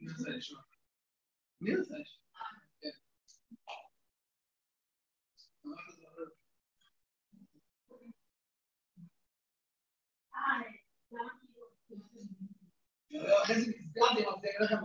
[0.00, 0.60] מי רצה לשאול?
[1.60, 2.21] מי רצה לשאול?
[13.42, 14.76] אחרי זה נסגרתי, אמרתי לכם...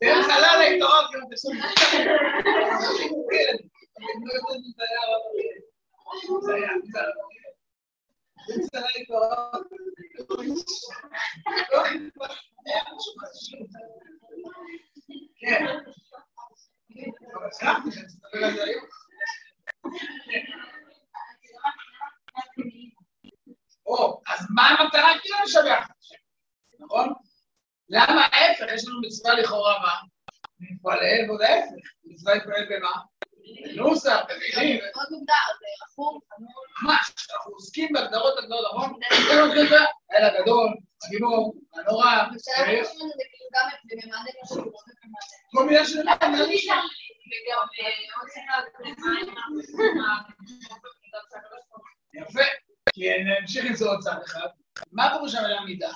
[0.00, 1.16] באמצע הלילה התעוררתי,
[6.42, 7.08] זה היה, זה היה.
[8.48, 9.74] באמצע הלילה התעוררתי.
[15.36, 15.66] כן.
[17.34, 18.84] אבל הצלחתי שאני אסתכל על זה היום.
[23.86, 25.86] או, אז מה המטרה כאילו לשבח?
[26.80, 27.12] נכון?
[27.88, 28.66] למה ההפך?
[28.74, 29.94] יש לנו מצווה לכאורה מה?
[30.60, 31.88] להתפלל, ועוד ההפך.
[32.04, 32.92] מצווה להתפלל במה?
[33.76, 34.80] נוסח, במילים.
[34.84, 36.64] מאוד מוגדר, זה רחום, חמור.
[36.82, 39.00] ממש, אנחנו עוסקים בהגדרות הגדולות, נכון?
[39.28, 39.78] זה לא כזה,
[40.10, 40.68] האל הגדול,
[41.06, 46.06] הגיבור, הנורא, בשלב הראשון זה כאילו גם בממד אנושי, לא בממד כל מיני שאלות.
[46.06, 46.48] וגם עוד
[52.14, 52.40] יפה,
[52.94, 54.48] כי נמשיך עם זה עוד צעד אחד.
[54.92, 55.92] מה פירוש המילה מידה?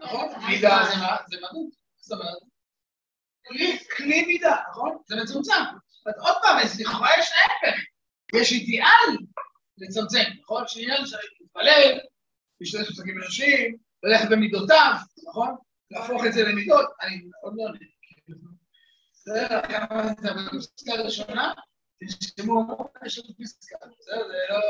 [0.00, 0.28] נכון?
[0.48, 1.16] מידה זה מה?
[1.26, 1.70] זה מדוד.
[1.96, 2.38] זאת אומרת,
[3.46, 4.98] כלי, כלי מידה, נכון?
[5.06, 5.52] זה מצומצם.
[6.06, 7.78] אז עוד פעם, אז לכאורה יש ההפך.
[8.34, 9.16] יש אידיאל
[9.78, 10.64] לצמצם, נכון?
[10.66, 12.00] שעניין של להתפלל,
[12.60, 14.92] להשתמש במושגים אנושיים, ללכת במידותיו,
[15.28, 15.54] נכון?
[15.90, 17.64] להפוך את זה למידות, אני מאוד לא
[19.68, 21.52] כמה זה בפסקה הראשונה,
[22.20, 24.60] תשמעו, יש לנו פסקה, בסדר, זה לא...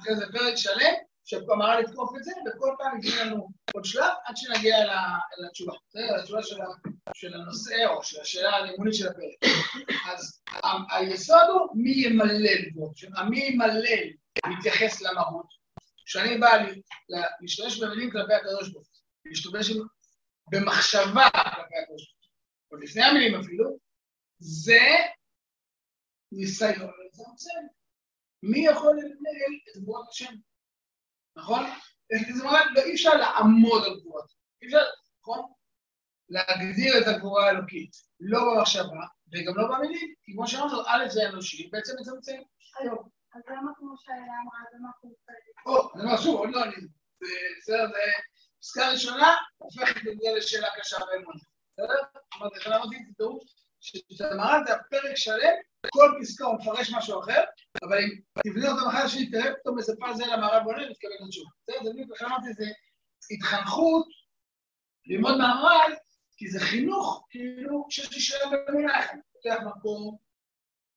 [0.00, 4.36] אחרי זה פרק שלם, שהגמרא לתקוף את זה, וכל פעם יגיע לנו עוד שלב עד
[4.36, 4.76] שנגיע
[5.38, 5.72] לתשובה.
[5.88, 6.42] בסדר, לתשובה
[7.14, 9.52] של הנושא או של השאלה הלימונית של הפרק.
[10.12, 10.42] אז
[10.90, 12.92] היסוד הוא מי ימלל בו.
[13.16, 13.82] המי ימלל
[14.46, 15.65] מתייחס למהות.
[16.06, 16.48] כשאני בא
[17.42, 19.70] להשתמש במילים כלפי הקדוש ברוך הוא, להשתמש
[20.50, 22.24] במחשבה כלפי הקדוש ברוך
[22.68, 23.78] הוא, עוד לפני המילים אפילו,
[24.38, 24.80] זה
[26.32, 27.60] ניסיון לצמצם.
[28.42, 30.34] מי יכול לנהל את גבורת השם?
[31.36, 31.64] נכון?
[32.36, 34.24] זה ממש, אי אפשר לעמוד על גבורת,
[34.62, 34.84] אי אפשר,
[35.20, 35.52] נכון?
[36.28, 37.90] להגדיר את הגבורה האלוקית,
[38.20, 42.36] לא במחשבה וגם לא במילים, כי כמו שאמרנו, א' זה אנושי, בעצם מצמצם
[42.80, 43.15] היום.
[43.36, 45.14] אז למה כמו שהאלה אמרה, למה אנחנו...
[45.66, 46.74] או, אומר שוב, עוד לא אני...
[47.58, 47.98] בסדר, זה
[48.60, 51.40] פסקה ראשונה, הופכת את זה לשאלה קשה באמונה.
[51.72, 52.20] בסדר?
[52.36, 53.40] אמרתי, לכן אמרתי, תדעו,
[53.80, 55.54] שגמרא זה הפרק שלם,
[55.92, 57.44] כל פסקה הוא מפרש משהו אחר,
[57.82, 61.50] אבל אם תבנה אותם אחר שני, תראה פתאום איזה פאזל המערב בונה ותקבל את התשובה.
[61.62, 61.84] בסדר?
[61.84, 62.64] זה בדיוק, לכן אמרתי, זה
[63.30, 64.06] התחנכות
[65.06, 65.92] ללמוד מהמר"ל,
[66.36, 69.06] כי זה חינוך, כאילו, שיש לי שאלה באמונה.
[69.32, 70.16] פותח מקום,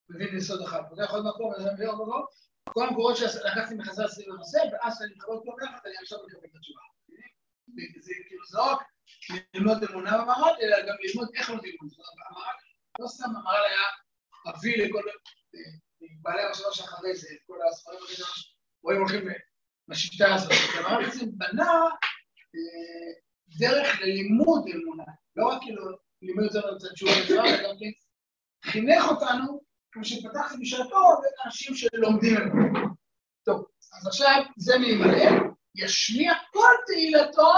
[0.10, 2.26] מבין יסוד אחד, פותח עוד מקום, וזה מביא עוד מקום,
[2.74, 6.56] כל המקורות שלקחתי מחזרה סביב הנושא, ואז אני מתחבר כל ביחד, אני עכשיו מקבל את
[6.56, 6.82] התשובה.
[8.00, 8.80] זה כאילו זה רק
[9.54, 11.96] ללמוד אמונה במר"ל, אלא גם ללמוד איך לומדים אמונה.
[12.30, 12.54] המר"ל,
[13.00, 13.86] לא סתם המר"ל היה
[14.56, 15.04] אבי לכל
[16.22, 18.28] בעלי המחשבה שאחרי זה, כל הספרים האלה,
[18.84, 19.28] רואים הולכים
[19.88, 20.52] בשיטה הזאת.
[20.78, 21.72] המר"ל בעצם בנה
[23.60, 25.04] דרך ללימוד אמונה,
[25.36, 25.84] לא רק כאילו
[26.22, 27.92] לימוד יותר את התשובה, אלא גם כן
[28.72, 32.80] חינך אותנו כמו שפתחתי בשעתו, אנשים שלומדים זה.
[33.46, 35.30] טוב, אז עכשיו זה מימלא,
[35.76, 37.52] ישמיע כל תהילתו,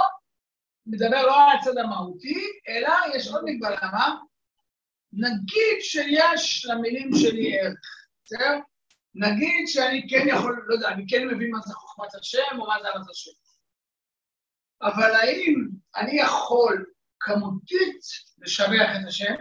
[0.86, 4.16] מדבר לא על הצד המהותי, אלא יש עוד מגבלה, מה?
[5.14, 8.60] נגיד שיש למילים שלי ערך, בסדר?
[9.16, 12.76] נגיד שאני כן יכול, לא יודע, אני כן מבין מה זה חוכמת השם או מה
[12.82, 13.32] זה אהבת השם.
[14.82, 16.86] אבל האם אני יכול
[17.20, 18.00] כמותית
[18.38, 19.36] לשבח את השם?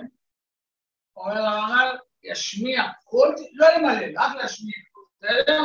[1.16, 4.74] אומר הרמ"ל, ישמיע כל, לא למלא, רק להשמיע,
[5.16, 5.64] בסדר?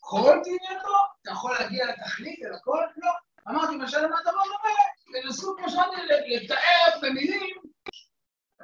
[0.00, 2.84] כל דמיונו, אתה יכול להגיע לתכלית, אל הכל?
[2.96, 3.10] לא.
[3.48, 4.74] אמרתי, מה שלמד דבר דומה,
[5.22, 7.56] תנסו כמו שאמרתי, לתאר במילים,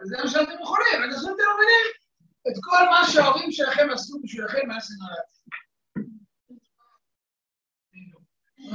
[0.03, 1.87] זה מה שאתם יכולים, ותנסו לתאר במילים
[2.49, 5.41] את כל מה שההורים שלכם עשו בשבילכם מאז שנולדתם.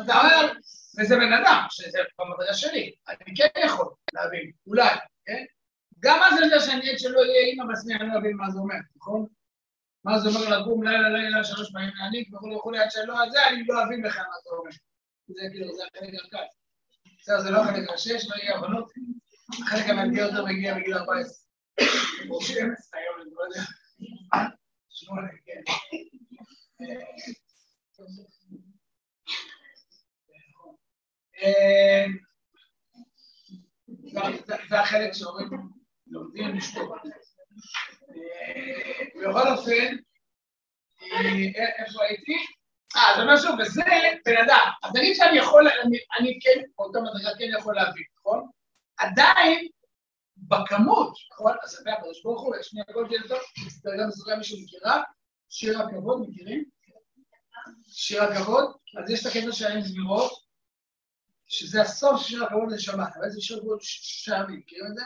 [0.03, 0.53] אתה אומר,
[0.99, 5.45] וזה בן אדם, שזה במדרגה שלי, אני כן יכול להבין, אולי, כן?
[6.05, 8.59] גם אז אני יודע שאני עד שלא יהיה אימא בעצמי, אני לא מבין מה זה
[8.59, 9.25] אומר, נכון?
[10.03, 13.63] מה זה אומר לקום לילה לילה שלוש פעמים להניק וכולי וכולי, עד שלא זה, אני
[13.67, 14.71] לא אבין בכלל מה זה אומר.
[15.27, 16.45] זה כאילו, זה החלק הקל.
[17.19, 18.91] בסדר, זה לא החלק השש, לא יהיה הבנות.
[19.63, 21.45] החלק המאתגר יותר מגיע בגיל 14.
[22.29, 23.61] או 12 היום, אני לא יודע.
[24.89, 25.61] שמונה, כן.
[34.69, 35.74] זה החלק שאומרים
[36.15, 36.91] לומדים לשתות.
[39.21, 39.95] בכל אופן,
[41.79, 42.35] איפה הייתי?
[42.95, 43.83] אה, זה שוב, וזה
[44.25, 44.69] בן אדם.
[44.83, 45.67] אז נגיד שאני יכול,
[46.19, 48.49] אני כן, באותה מדרגה כן יכול להבין, נכון?
[48.97, 49.67] עדיין,
[50.37, 51.53] בכמות, נכון?
[51.63, 53.39] אז זה הקדוש ברוך הוא, יש לי הכל תהיה טוב,
[54.01, 55.03] גם מסוגל מישהו מכירה,
[55.49, 56.65] שיר הכבוד, מכירים?
[57.87, 60.31] שיר הכבוד, אז יש את הקטע שלהם זמירות,
[61.47, 65.03] שזה הסוף של שיר הכבוד לשבת, אבל זה שיר הכבוד שישה ימים, מכירים את זה?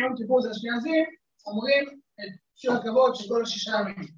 [0.00, 1.04] יום כיפור זה אשכנזים,
[1.46, 1.84] אומרים
[2.20, 4.08] את שיר הכבוד של כל השישה ימים.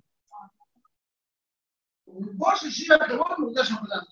[2.07, 4.09] רובו של שיר הכבוד מוקדש הזאת.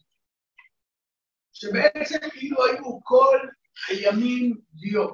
[1.52, 3.38] שבעצם כאילו היו כל
[3.88, 5.08] הימים דיו,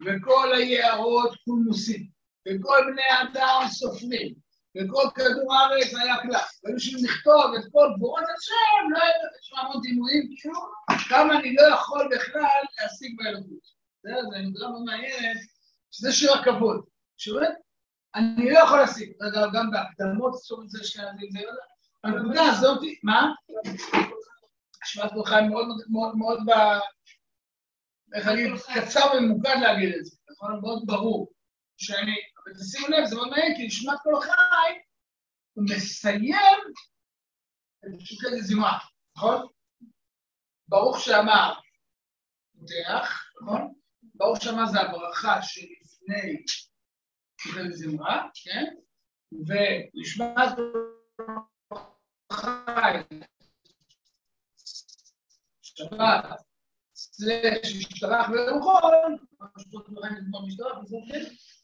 [0.00, 2.08] וכל היערות קולמוסים,
[2.48, 4.34] וכל בני אדם סופרים,
[4.76, 9.56] וכל כדור הארץ היה קלף, והיו צריכים לכתוב את כל גבורות השם, לא היה שם
[9.56, 10.60] המון דימויים, כאילו,
[11.08, 13.81] כמה אני לא יכול בכלל להשיג באלוקות.
[14.02, 14.10] זה
[14.66, 15.40] מאוד מעניינת,
[15.90, 16.84] שזה שיר הכבוד.
[17.16, 17.48] שבאמת,
[18.14, 21.52] אני לא יכול להשיג, אגב, גם בהקדמות, זאת אומרת, זה שני זה לא.
[22.04, 23.32] הנקודה הזאת, מה?
[24.82, 26.50] השמעת ברכה מאוד מאוד מאוד ב...
[28.14, 30.60] איך להגיד, קצר וממוקד להגיד את זה, נכון?
[30.60, 31.32] מאוד ברור.
[31.76, 34.78] שאני, אבל תשימו לב, זה מאוד מעניין, כי נשמת כל החי,
[35.52, 36.60] הוא מסיים
[37.84, 38.78] את שוקי זמרה,
[39.16, 39.46] נכון?
[40.68, 41.54] ברוך שאמר,
[42.58, 43.74] פותח, נכון?
[44.22, 46.44] ברוך שמה זה הברכה שלפני
[47.36, 48.74] קיבל זמרה, כן?
[49.32, 50.58] ונשמעת
[52.32, 52.98] חי,
[55.62, 56.24] שבת,
[56.94, 59.18] סלש, משתרך ביום חול,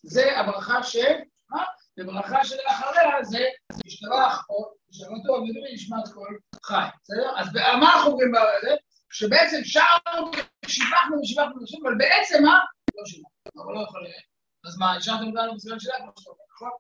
[0.02, 1.14] זה הברכה של,
[1.50, 1.64] מה?
[1.98, 3.44] וברכה שלאחריה זה
[3.86, 7.40] משתרך או שבתו ודמי נשמעת כל חי, בסדר?
[7.40, 8.74] אז מה אנחנו אומרים בזה?
[9.11, 10.30] שבעצם שרנו
[10.64, 12.59] ושיבחנו ושיבחנו ושיבחנו, אבל בעצם מה?
[12.94, 14.24] לא שיבחנו, אבל לא יכול להיות.
[14.66, 16.70] אז מה, השארתם אותנו בזמן שלה כמו שאתה אומר, נכון?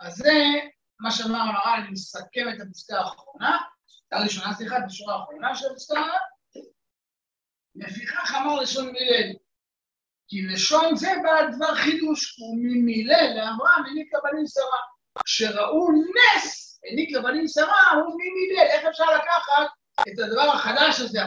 [0.00, 0.32] אז זה
[1.00, 3.58] מה שאמר המר"ל, אני מסכם את הפסקה האחרונה,
[4.12, 6.02] הראשונה, סליחה, בשורה האחרונה של הפסקה,
[7.74, 9.32] לפיכך אמר לשון מילל,
[10.28, 14.80] כי לשון זה בא דבר חידוש, וממילל לאברהם העניק לבנים שרה.
[15.24, 19.66] כשראו נס העניק לבנים שרה, הוא ממילל, איך אפשר לקחת
[20.00, 21.20] את הדבר החדש הזה,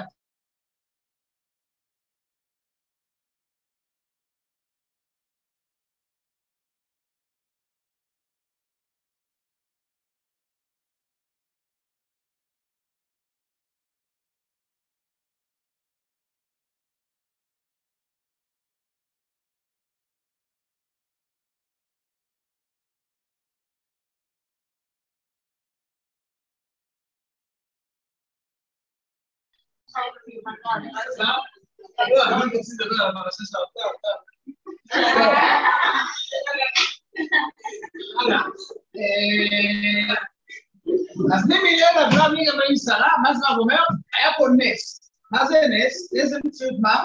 [41.33, 43.83] אז מי מילל אברהם מי גבי שרה, מה זה אומר?
[44.19, 45.11] היה פה נס.
[45.31, 46.13] מה זה נס?
[46.21, 47.03] איזה מציאות מה?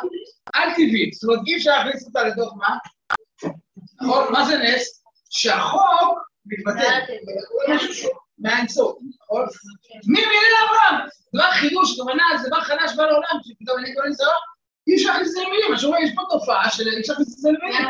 [0.54, 1.12] על טבעית.
[1.14, 2.76] זאת אומרת, אי אפשר להכניס אותה לתוך מה?
[4.02, 4.32] נכון?
[4.32, 5.04] מה זה נס?
[5.30, 7.00] שהחוק מתבטל.
[8.38, 9.46] מהאינסוף, נכון?
[10.06, 11.08] מי מילל אברהם?
[11.34, 14.24] דבר חידוש, כוונה, זה דבר חדש בא לעולם, שפתאום אני קורא לזה,
[14.86, 17.34] אי אפשר להכניס את זה למילים, מה שאומרים, יש פה תופעה של אי אפשר להכניס
[17.34, 17.88] את זה למילים.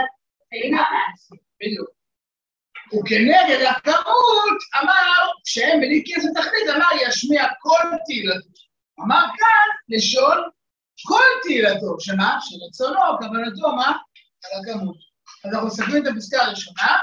[1.60, 1.88] בדיוק.
[2.92, 8.48] וכנגד הכמות אמר, שהם בלי כסף תחתית, אמר ישמיע כל תהילתו.
[9.00, 10.38] אמר כאן, לשון
[11.06, 12.38] כל תהילתו, שמה?
[12.40, 13.96] שרצונו, כוונתו, מה?
[14.44, 14.96] על הכמות.
[15.44, 16.98] אז אנחנו מסתכלים את הפסקה הראשונה,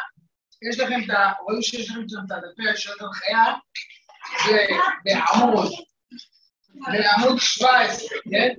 [0.69, 1.31] יש לכם את ה...
[1.43, 3.45] רואים שיש לכם את הדפי השעות הנחיה,
[4.45, 4.67] זה
[5.03, 5.71] בעמוד,
[6.73, 8.49] בעמוד 17, כן?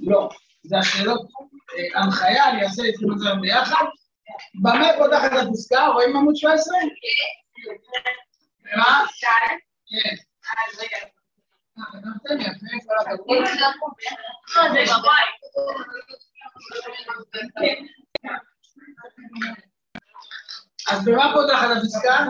[0.00, 0.28] לא,
[0.62, 1.28] זה השאלות
[1.94, 3.84] הנחיה, אני אעשה את זה ביחד.
[4.54, 5.86] במה פותחת הפסקה?
[5.86, 6.74] רואים עמוד 17?
[8.64, 9.04] ומה?
[9.86, 10.16] כן.
[12.40, 13.44] יפה, כל הכבוד.
[20.88, 22.26] אז במה פותחת הפסקה?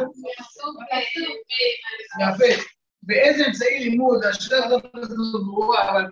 [2.20, 2.62] יפה.
[3.02, 4.82] באיזה אמצעי לימוד, השאלה הזאת
[5.44, 6.04] ברורה, אבל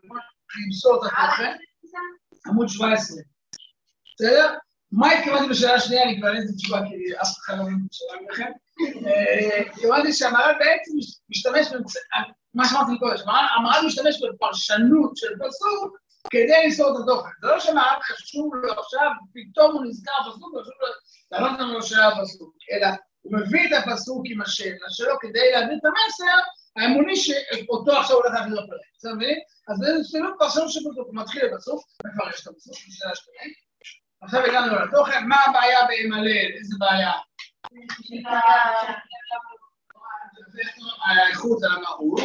[0.67, 1.57] למסור את התוכן,
[2.47, 3.17] עמוד 17.
[4.15, 4.55] בסדר?
[4.93, 6.03] מה התכוונתי בשאלה השנייה?
[6.03, 8.53] אני כבר אין לי תשובה, כי אף אחד לא מבין בשאלה מכם.
[9.71, 10.93] התכוונתי שהמר"ל בעצם
[11.31, 11.67] משתמש,
[12.55, 13.17] מה שאמרתי קודם,
[13.57, 15.99] המר"ל משתמש בפרשנות של פסוק
[16.31, 17.29] כדי למסור את התוכן.
[17.43, 20.89] זה לא שמר"ל חשוב לו עכשיו, פתאום הוא נזכר פסוק, וחשוב לו
[21.33, 22.89] לענות לנו לשאלה הפסוק, אלא
[23.23, 26.39] הוא מביא את הפסוק עם השאלה שלו כדי להביא את המסר
[26.77, 28.87] האמוני שאותו עכשיו הולך להביא לפרק.
[28.99, 29.39] אתה מבין?
[29.69, 33.55] אז זה סילוק פרשנות של פסוק, הוא מתחיל בפסוק, מפרש את הפסוק, בשאלה השנייה.
[34.23, 36.53] עכשיו הגענו לתוכן, מה הבעיה בהימלל?
[36.59, 37.13] איזה בעיה?
[41.05, 42.21] האיכות על המהות,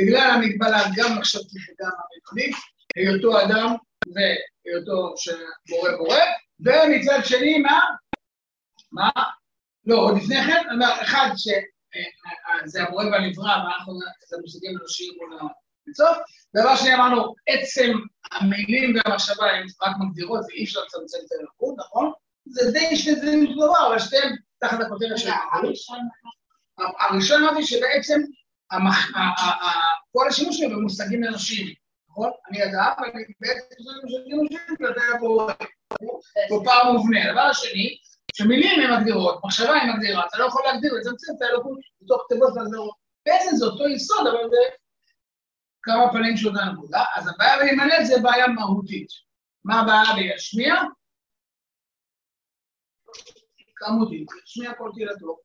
[0.00, 2.56] בגלל המגבלה גם מחשבתית וגם המקומית,
[2.96, 3.74] היותו אדם
[4.14, 5.14] והיותו
[5.68, 6.18] בורא בורא,
[6.60, 7.80] ומצד שני מה?
[8.92, 9.10] מה?
[9.86, 13.92] לא, עוד לפני כן, אני אומר, אחד שזה הבורא והנברא, ואנחנו,
[14.28, 15.38] זה מושגים אנושיים מול
[15.86, 16.16] המצוף,
[16.56, 17.92] דבר שני אמרנו, עצם
[18.32, 22.12] המילים והמחשבה הן רק מגדירות ואי אפשר לצמצם את האלוקות, נכון?
[22.46, 25.30] זה די שני דברים דבר, אבל שתיהם תחת הכותרת של.
[27.00, 28.20] הראשון אמרתי שבעצם
[30.12, 31.74] כל השימוש שלו במושגים אנושיים,
[32.18, 32.30] נכון?
[32.50, 35.48] אני אדם, ואני בעצם מושגים אנושיים, ואתה פה
[36.48, 37.28] פה פער מובנה.
[37.28, 37.98] הדבר השני,
[38.32, 42.52] שמילים הן מגדירות, מחשבה היא מגדירה, אתה לא יכול להגדיר, לצמצם את האלוקות בתוך כתבות
[42.56, 42.94] והגדרות.
[43.26, 44.56] בעצם זה אותו יסוד, אבל זה
[45.82, 47.04] כמה פנים של אותה נקודה.
[47.16, 49.08] אז הבעיה להימלט זה בעיה מהותית.
[49.64, 50.74] מה הבעיה בישמיע?
[53.76, 55.38] כמותית, ישמיע כל תהילתו.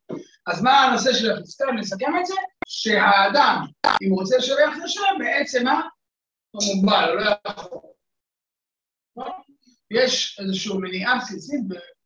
[0.48, 2.36] אז מה הנושא של הפסקה, נסכם את זה?
[2.68, 3.66] שהאדם,
[4.04, 5.82] אם הוא רוצה לשבח את השם, בעצם מה?
[6.54, 7.80] הוא מוגבל, הוא לא יכול.
[9.92, 11.60] יש איזושהי מניעה בסיסית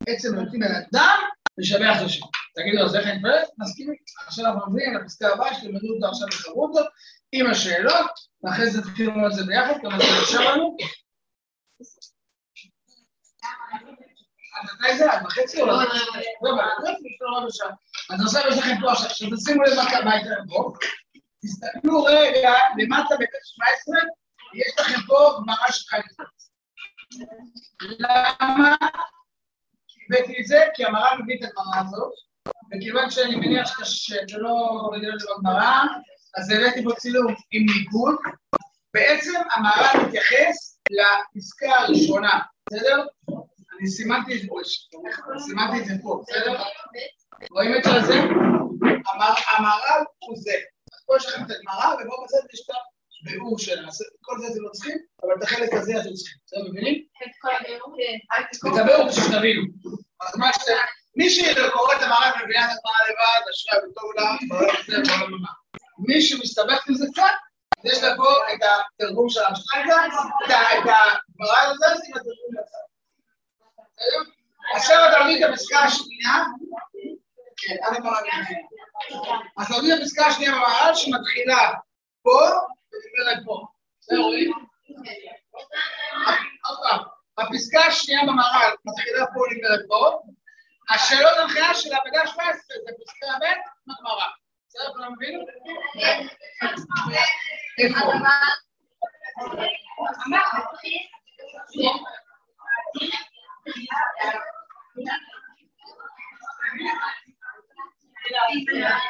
[0.04, 1.18] בעצם נותנים בן אדם
[1.58, 2.26] לשבח את השם.
[2.54, 3.42] תגידו, אז איך אני מתפלל?
[3.58, 3.94] מסכימים.
[4.26, 6.86] עכשיו אנחנו מביאים לפסקה הבאה, שתלמדו אותה עכשיו בחברותות,
[7.32, 8.10] עם השאלות,
[8.42, 10.76] ואחרי זה תתחילו את זה ביחד, כמה זה נשאר לנו.
[14.64, 15.12] מתי זה?
[15.12, 15.72] עד וחצי או לא?
[16.42, 16.62] לא,
[18.10, 20.72] אז עכשיו יש לכם פה עכשיו, שתשימו לב מה הייתה פה.
[21.42, 23.94] תסתכלו רגע, למטה בבית 17,
[24.54, 26.50] יש לכם פה גמרא שלך לקפוץ.
[27.80, 28.76] למה
[30.06, 30.64] הבאתי את זה?
[30.74, 32.12] כי המר"ל מביא את הגמרא הזאת,
[32.48, 35.82] וכיוון שאני מניח שאתה לא רגיל לזה בגמרא,
[36.38, 38.14] אז הבאתי פה צילום עם ניקוד.
[38.94, 43.06] בעצם המהר"ל מתייחס לפסקה הראשונה, בסדר?
[43.78, 44.58] אני סימנתי את זה פה,
[45.38, 46.62] סימנתי את זה פה, בסדר?
[47.50, 48.14] רואים את זה?
[49.56, 50.52] המהר"ל הוא זה.
[51.06, 52.70] פה יש לכם את הגמרא, ופה בצד יש את
[53.22, 53.88] הביאור שלה.
[53.88, 56.38] אז כל זה אתם לא צריכים, אבל את החלק הזה אתם צריכים.
[56.46, 57.04] אתם מבינים?
[57.22, 57.48] את כל?
[57.96, 58.68] כן.
[58.68, 59.62] את הביאור שתבינו.
[60.20, 60.72] אז מה שאתם...
[61.16, 65.52] מי שקורא את המערב מבינה את הגמרא לבד, אשרי וטוב לה, בעולם הזה ובעולם הבא.
[65.98, 67.22] מי שמסתבך עם זה קצת,
[67.78, 70.06] אז יש לה פה את התרגום של המשטרקה,
[70.46, 72.54] את הגמרא הזה, שים את התרגום.
[73.96, 74.30] בסדר?
[74.74, 76.44] עכשיו אתה מביא את הפסקה השנייה.
[77.56, 78.60] כן, עד הגמרא מבינה.
[79.58, 81.70] אז אתה מביא את הפסקה השנייה במערב שמתחילה
[82.22, 82.40] פה
[87.38, 90.20] הפסקה השנייה במהר"ל מתחילה פה נגמרת פה,
[90.90, 91.32] השאלות
[91.74, 93.44] של העבודה 17 זה פסקה ב'
[93.86, 94.26] בגמרא.
[94.68, 95.40] בסדר, כולם מבינים?
[97.78, 97.98] איפה?
[108.70, 109.07] Yeah.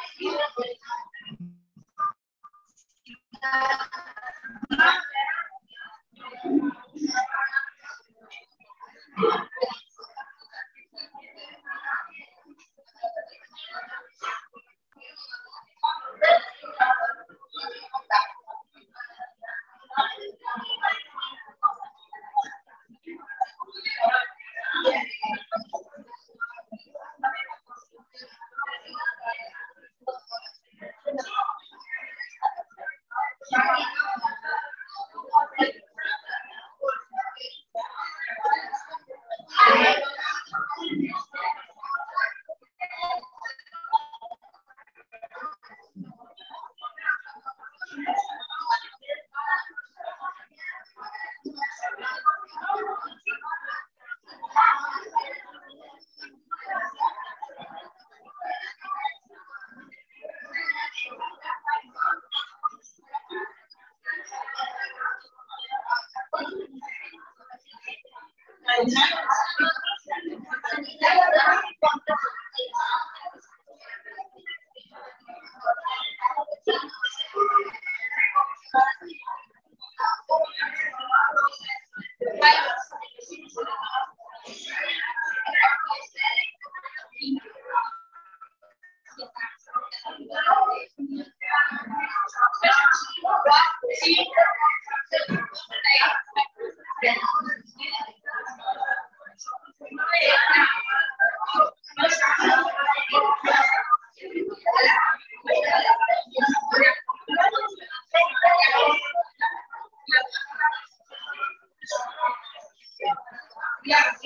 [113.88, 114.17] E a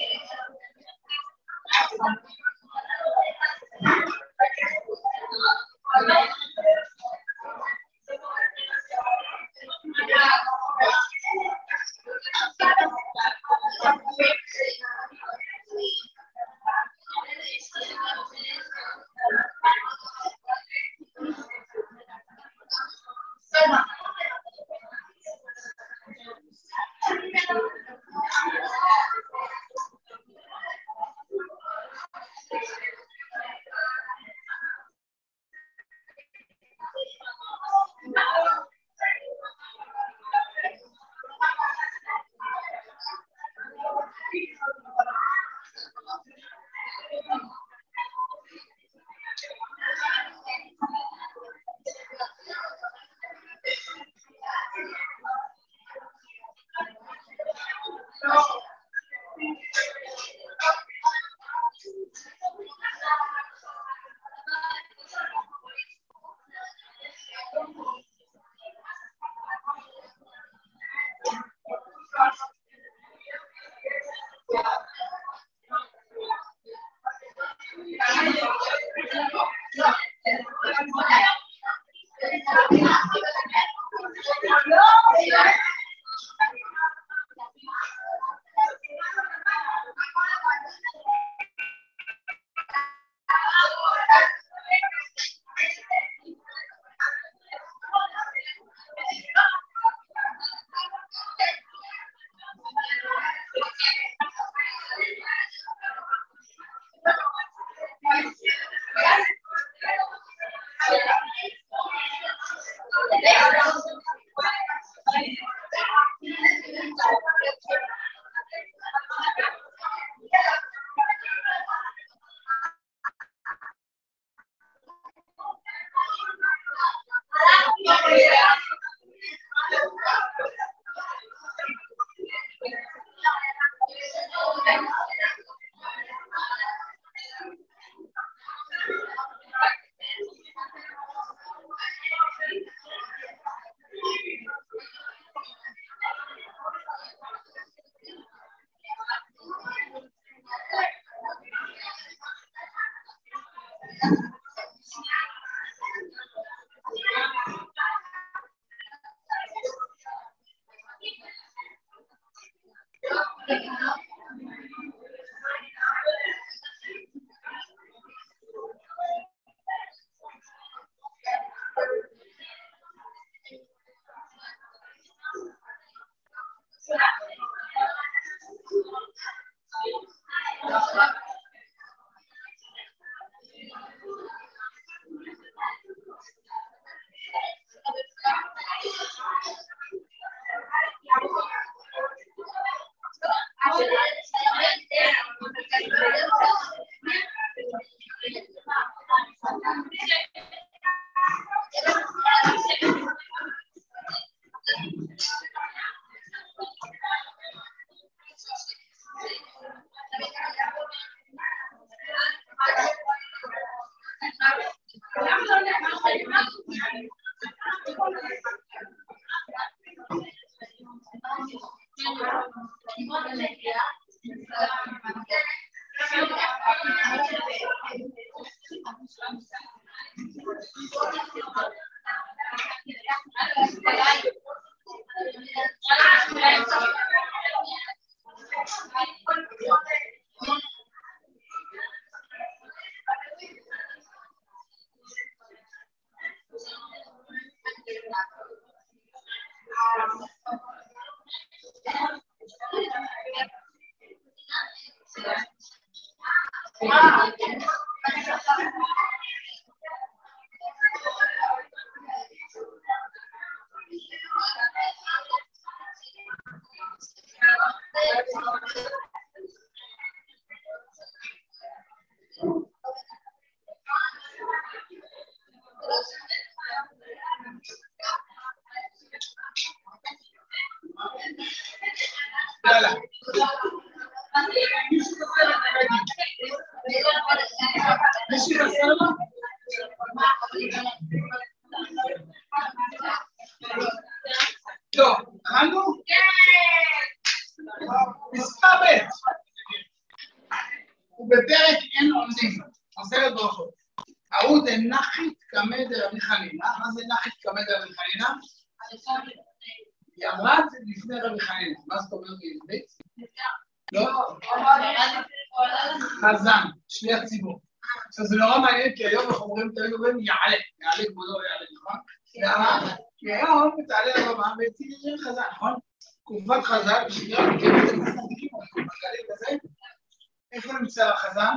[330.83, 331.57] נמצא החזן?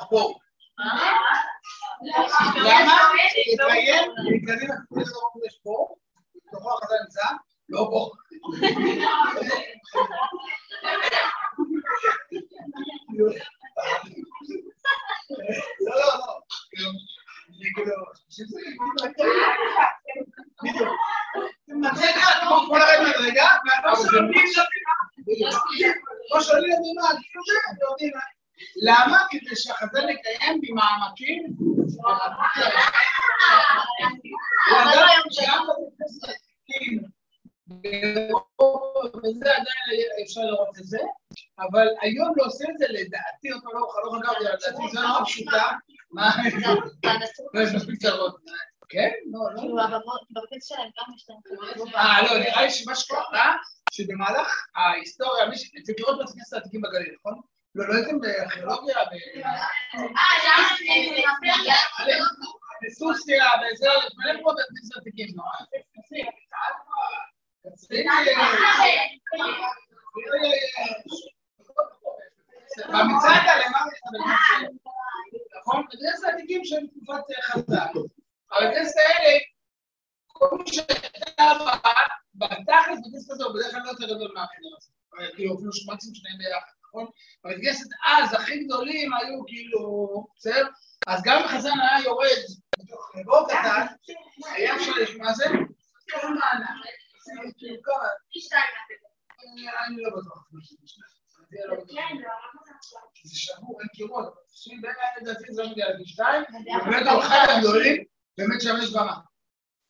[0.00, 0.40] בבור.
[2.56, 2.98] למה?
[3.46, 5.98] לקיים, את כל הזמן יש בור,
[6.46, 7.26] בתוכו החזן נמצא,
[7.68, 8.12] לא בור.
[15.80, 16.40] לא, לא, לא.
[21.72, 24.46] אני ככה, כמו כל הרגע רגע, והלא שומעים
[26.34, 28.35] לא שואלים אותי מה, זה, אתם יודעים מה.
[28.82, 29.18] למה?
[29.30, 31.56] כדי שהחזן יקיים ממעמקים.
[39.24, 40.98] וזה עדיין אפשר לראות את זה,
[41.58, 45.70] אבל היום לא עושה את זה לדעתי, אותו לא חגרתי, לדעתי זה נורא פשוטה.
[46.10, 46.30] מה?
[47.54, 48.36] לא, יש מספיק צרות.
[48.88, 49.10] כן?
[49.32, 49.60] לא, לא.
[49.60, 49.76] כאילו,
[50.30, 53.56] בבקש שלהם גם יש להם אה, לא, נראה לי שמה שקרה,
[53.90, 55.70] שבמהלך ההיסטוריה, מי ש...
[55.84, 57.40] אתם מכירות בתי כנסת העתיקים בגליל, נכון?
[57.76, 58.96] לא, לא הייתם בארכיאולוגיה,
[62.86, 65.50] בסוסיה, בזה, מלא כנסת עתיקים, נורא.
[72.88, 73.92] במצעד הלמעלה,
[75.58, 75.84] נכון?
[75.86, 78.00] בתי כנסת העתיקים שהם תקופת חז"ל.
[78.52, 79.38] אבל בכנסת האלה,
[80.26, 81.44] כל מי שהייתה
[82.34, 84.90] בתכלס בכנסת הזה, הוא בדרך כלל לא יותר גדול מהחדר הזה.
[85.36, 87.10] כאילו, אפילו שמקסימום שניים ביחד, נכון?
[87.44, 90.66] אבל בכנסת אז, הכי גדולים היו כאילו, בסדר?
[91.06, 92.42] אז גם אם חזן היה יורד
[92.78, 93.86] בתוך בור קטן,
[94.54, 95.44] היה אפשר, מה זה?
[99.86, 100.48] אני לא בטוח.
[103.24, 104.34] זה שבור, אין קירות.
[104.48, 108.04] תחשבי, בין לדעתי זה לא מגיע לפי שתיים, ובאמת הוא אחד הגדולים,
[108.38, 109.16] באמת שם יש במה.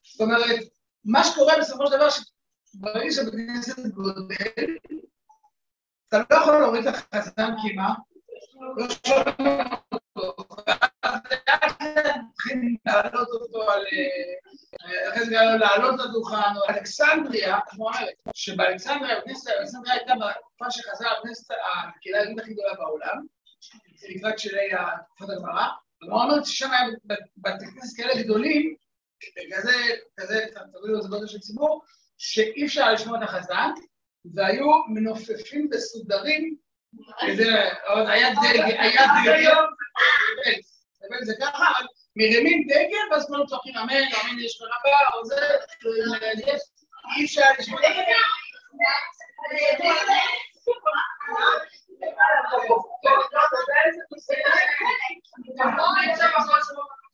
[0.03, 0.59] זאת אומרת,
[1.05, 4.77] מה שקורה בסופו של דבר, שברגע שבכנסת גודל,
[6.09, 7.97] אתה לא יכול להוריד את החסם כמעט,
[8.77, 10.35] לא שומעים אותו,
[10.67, 11.71] ואז
[12.33, 13.85] צריכים להעלות אותו על...
[15.09, 19.15] אחרי זה לעלות לדוכן, או אלכסנדריה, כמו אומרת, שבאלכסנדריה,
[19.59, 23.25] אלכסנדריה הייתה בתקופה שחזרה הכנסת, הקהילה היהודית הכי גדולה בעולם,
[24.09, 24.69] לקראת שלהי
[25.05, 25.67] תקופת הגמרא,
[26.01, 26.87] הגמרא אומרת ששם היה
[27.37, 28.75] בתי כנסת כאלה גדולים,
[29.55, 29.73] כזה,
[30.19, 31.81] כזה, תגידו איזה גודל של ציבור,
[32.17, 33.71] שאי אפשר לשמוע את החזן,
[34.35, 36.55] והיו מנופפים בסודרים,
[37.87, 39.55] עוד היה דגל, היה דגל,
[41.23, 41.65] זה ככה,
[42.15, 45.35] מרימים דגל, ואז כולם צוחקים אמן, אמן יש רבה, או זה,
[47.17, 47.79] אי אפשר לשמוע.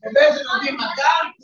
[0.04, 1.44] ובאיזה יודעים מתי,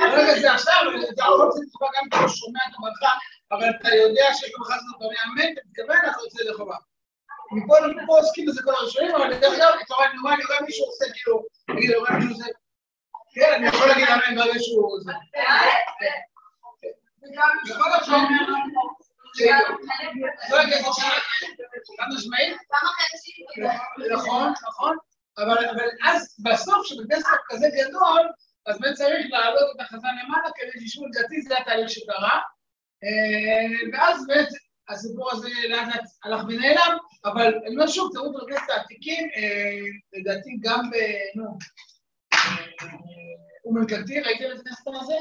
[0.00, 0.74] רגע זה עכשיו,
[1.14, 3.18] אתה יכול לך גם אתה שומע את הברכה,
[3.52, 6.76] אבל אתה יודע שיש לך חסד אתה אומר אמן, אתה מתכוון, אתה יוצא ידי חובה.
[7.52, 11.04] מפה לפה עוסקים בזה כל הראשונים, אבל דרך אגב, אתה רואה, אני רואה מישהו עושה
[11.12, 12.44] כאילו, נגיד, אני רואה מישהו עושה,
[13.34, 15.12] כן, אני יכול להגיד אמן ברגע שהוא זה.
[17.70, 18.16] יכול להיות שהוא
[20.50, 20.82] לא יודע,
[21.98, 22.56] חד משמעית?
[24.12, 24.96] נכון, נכון,
[25.38, 25.56] אבל
[26.06, 28.28] אז בסוף, כשבכנסת כזה גדול,
[28.66, 32.40] אז באמת צריך להעלות את החזן למעלה כדי שישמעו, לדעתי זה התהליך שקרה,
[33.92, 34.48] ואז באמת
[34.88, 39.28] הסיפור הזה לאט לאט הלך ונעלם, אבל אני אומר שוב, תראו בכנסת העתיקים,
[40.12, 40.94] לדעתי גם ב...
[41.34, 41.58] נו,
[43.64, 45.14] אום אל-קנטיר, ראיתם את הכנסת הזה?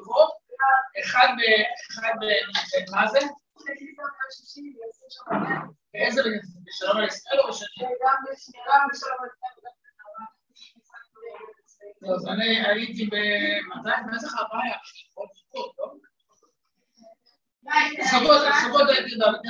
[0.00, 0.28] נכון,
[1.04, 1.40] אחד ב...
[1.90, 2.24] אחד ב...
[2.90, 3.18] מה זה?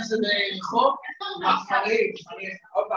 [0.05, 0.95] הייתי בבית כנסת ברחוב,
[1.41, 2.13] מחרים,
[2.75, 2.95] הופה,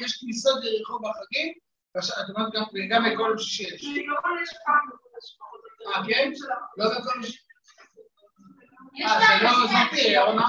[0.00, 1.52] יש כניסות לרחוב בחגים,
[1.96, 2.52] את אומרת
[2.90, 3.84] גם בכל יום שישי יש.
[5.86, 6.30] אה, כן?
[6.76, 7.38] לא בכל שישי.
[9.04, 10.46] אה, זה לא זאתי, אורנה?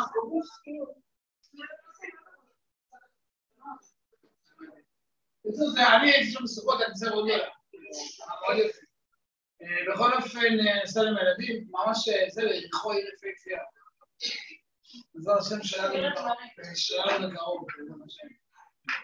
[5.45, 6.93] בקיצור, זה אני הייתי שם בסוכות, אני
[7.37, 7.47] לה.
[8.41, 8.79] מאוד יפה.
[9.61, 10.39] אה, בכל אופן,
[10.83, 13.09] נסע עם הילדים, ממש זה, לרחוב עיר.
[15.23, 15.93] זה השם שלנו
[16.75, 17.67] שלנו לקרוב.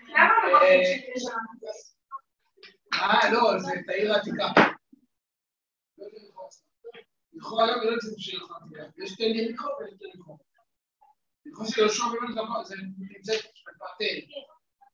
[0.10, 0.32] למה
[2.94, 4.46] אה, לא, זה את העיר העתיקה.
[7.34, 9.04] יכול היום לא יוצא בשביל העתיקה.
[9.04, 10.38] יש תל יריחו ויש תל יריחו.
[11.46, 14.18] יריחו של יהושע באמת גבוה, זה נמצא בפאתל.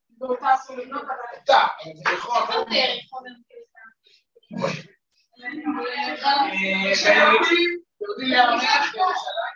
[0.08, 0.94] באותה אבל...
[0.94, 2.64] אותה, אבל זה יריחו אחר.
[7.04, 9.55] והיהודים יורדים לים המלח בירושלים.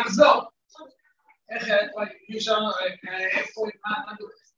[0.00, 0.42] נחזור.
[1.50, 1.68] איך,
[2.28, 2.58] אי אפשר,
[3.36, 4.54] איפה, מה, מה דורס?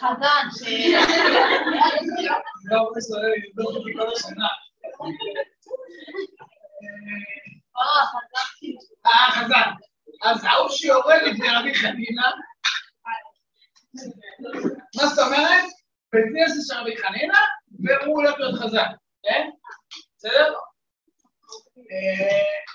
[0.00, 0.62] חזן, ש...
[2.70, 3.18] לא, זה
[3.56, 4.48] לא אותי כל השנה.
[9.06, 9.70] אה, חזן.
[10.22, 12.30] אז ההוא שיורד לפני רבי חנינה,
[14.96, 15.64] מה זאת אומרת?
[16.12, 17.38] בית כנסת של רבי חנינה,
[17.84, 18.90] והוא הולך להיות חזן,
[19.22, 19.50] כן?
[20.16, 20.54] בסדר?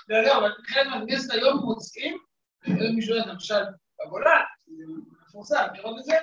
[0.08, 2.18] דרך אגב, אבל חלק מהכנסת היום מוצאים,
[2.94, 3.62] מישהו יודע, למשל,
[4.04, 4.42] בגולן,
[5.28, 6.14] מפורסם, לראות את זה?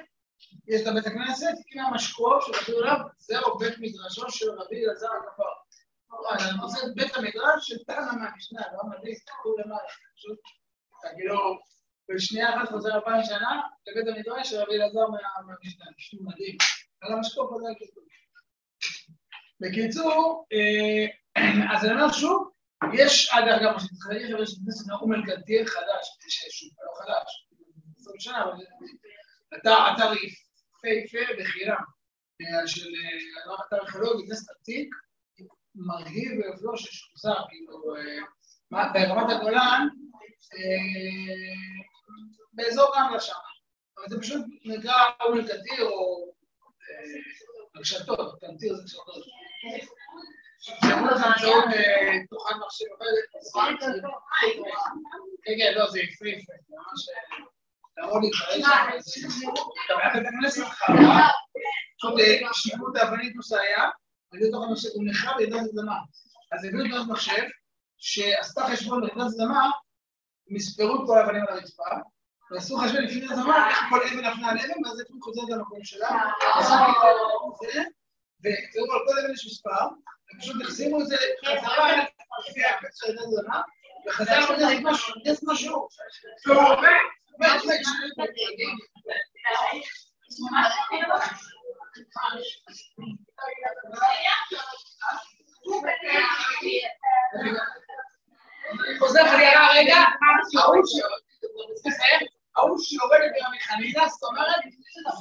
[0.67, 5.43] יש את בית הכנסת, הנה המשקוף שכתוב עליו, זהו בית מדרשו של רבי אלעזר הכפר.
[6.31, 10.39] אני רוצה את בית המדרש של תנא מהמשנה, לא מדהים, כתוב למעלה, פשוט,
[11.15, 11.59] כאילו,
[12.09, 16.57] בשנייה אחת חוזר אלפיים שנה לבית המדרש של רבי אלעזר מהמשנה, פשוט מדהים.
[17.01, 17.67] על המשקוף הזה.
[19.59, 20.45] בקיצור,
[21.73, 22.51] אז אני אומר שוב,
[22.93, 26.17] יש, אגב, גם מה שתתחלק, אבל יש כנסת נאום אלקנטיר חדש,
[26.51, 27.47] שוב, לא חדש,
[27.99, 28.53] 20 שנה, אבל
[29.57, 31.83] אתר יפהפה בחינם,
[32.65, 32.89] של
[33.67, 34.95] אתר ארכיאולוגי, כנסת עתיק,
[35.75, 37.93] מרהיב ויופיו ששוחזר, כאילו,
[38.71, 39.87] ברמת הגולן,
[42.53, 43.33] באזור רמלה שם,
[43.97, 46.33] אבל זה פשוט נקרא אום אל-קטיר או
[47.77, 49.25] רשתות, קנטיר זה רשתות.
[50.65, 51.63] שאמרו לך באמצעות
[52.29, 52.85] תוכן מחשב
[55.43, 55.99] כן, כן, לא, זה
[56.69, 57.09] ממש...
[57.97, 58.23] להראות
[59.89, 61.27] גם היה הכנסת חרבה,
[63.43, 63.83] שהיה,
[64.31, 65.97] על תוך המחשב, הוא נחרב לידי אדמה.
[66.51, 67.43] אז הביאו תוכנת מחשב,
[67.97, 69.71] שעשתה חשבון ברעידת אדמה,
[70.47, 71.83] מספרו את כל האבנים על הרצפה,
[72.51, 75.83] ועשו חשבון לפי רעידת אדמה, איך כל אבן נפלה על אבן, ואז איפה חוזרת למקום
[75.83, 76.09] שלה,
[78.39, 79.85] ותראו על כל אבן יש מספר,
[80.37, 81.15] ופשוט החזירו את זה
[81.45, 81.91] חזרה
[82.43, 83.61] של רעידת אדמה,
[84.07, 85.87] וחזרנו את זה משהו,
[86.43, 86.89] שהוא עובד,
[98.87, 99.97] אני חוזר חזרה רגע,
[102.55, 104.59] ההוא שיורד ברבי חנינא, זאת אומרת,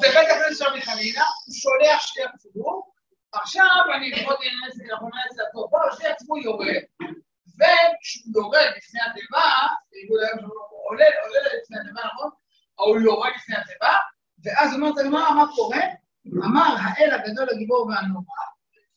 [0.00, 2.93] זה בית הכנסת של רבי חנינא, הוא שולח שליח ציבור,
[3.42, 4.12] עכשיו אני
[5.34, 6.82] זה הטוב, בואו, שליח ציבור יורד,
[7.58, 9.50] וכשהוא יורד לפני התיבה,
[11.22, 12.30] עולה לפני התיבה, נכון?
[12.74, 13.96] הוא יורד לפני התיבה,
[14.44, 15.80] ואז אומרת הגמרא, מה קורה?
[16.44, 18.44] אמר האל הגדול הגיבור והנורא,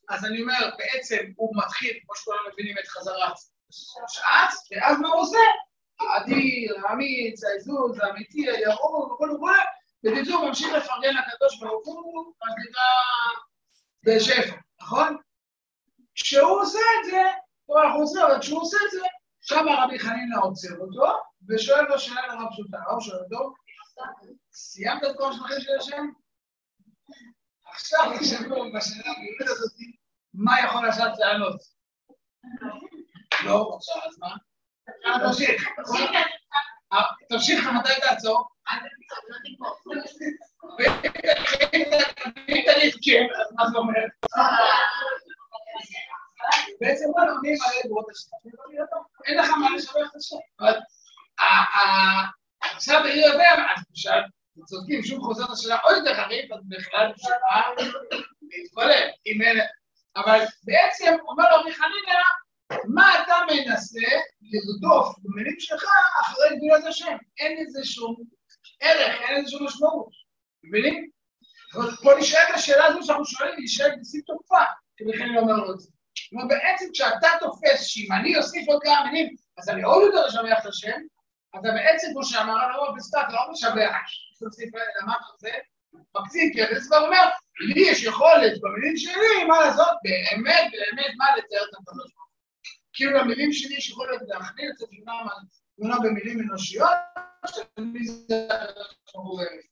[0.09, 3.33] אז אני אומר, בעצם הוא מתחיל, כמו שכולם מבינים, את חזרת
[4.07, 5.39] שעת, ואז מה הוא עושה?
[5.99, 9.57] האדיר, האמיץ, העזוז, האמיתי, הירום, וכל וכל,
[10.03, 12.83] בקיצור, ממשיך לפרגן לקדוש ברוך הוא, מה שנקרא,
[14.03, 15.17] בשפע, נכון?
[16.15, 17.21] כשהוא עושה את זה,
[17.65, 18.99] פה אנחנו עושים, אבל כשהוא עושה את זה,
[19.41, 21.19] שם רבי חנינא עוצר אותו,
[21.49, 23.53] ושואל לו שאלה נורא פשוטה, הוא שואל אותו,
[24.51, 26.05] סיימת את כל השמחים של השם?
[27.65, 29.73] עכשיו תחשבו בשאלה המיוחדת הזאת,
[30.33, 31.61] מה יכול עכשיו לענות?
[33.45, 34.35] לא, עכשיו, אז מה?
[35.27, 35.67] תמשיך.
[37.29, 38.47] תמשיך, מתי תעצור?
[43.59, 44.11] אז אומרת?
[46.81, 48.29] בעצם מה לומדים על אגרות השם?
[49.25, 50.35] אין לך מה לשבח את השם.
[52.61, 53.49] עכשיו אני יודע,
[54.65, 57.61] צודקים, שוב חוזרת השאלה עוד יותר חריף, אז בכלל בשבילה
[58.41, 59.59] להתפלל, אם אין...
[60.15, 62.19] אבל בעצם אומר לו רבי חנינא,
[62.88, 64.07] מה אתה מנסה
[64.41, 65.84] לרדוף במילים שלך
[66.22, 67.18] אחרי גבולת השם?
[67.39, 68.15] אין לזה שום
[68.80, 70.09] ערך, אין לזה שום משמעות.
[70.63, 71.09] מבינים?
[72.03, 74.63] פה נשאלת השאלה הזו שאנחנו שואלים, היא נשאלת בשיא תוקפה,
[74.97, 75.89] כדי כן אומר לו את זה.
[76.30, 80.59] כלומר, בעצם כשאתה תופס שאם אני אוסיף עוד כמה מילים, אז אני עוד יותר אשבח
[80.61, 80.99] את השם,
[81.49, 83.95] אתה בעצם, כמו שאמר הרב בסטאט, לא משבח,
[84.39, 85.51] תוסיף למטה זה,
[86.15, 91.63] מקצין, כי הכסף אומר, לי יש יכולת במילים שלי, מה לעשות, באמת, באמת, מה לתאר
[91.70, 92.26] את הקדוש ברוך
[92.97, 96.89] כאילו במילים שלי יש יכולת להכניס את התמונה במילים אנושיות,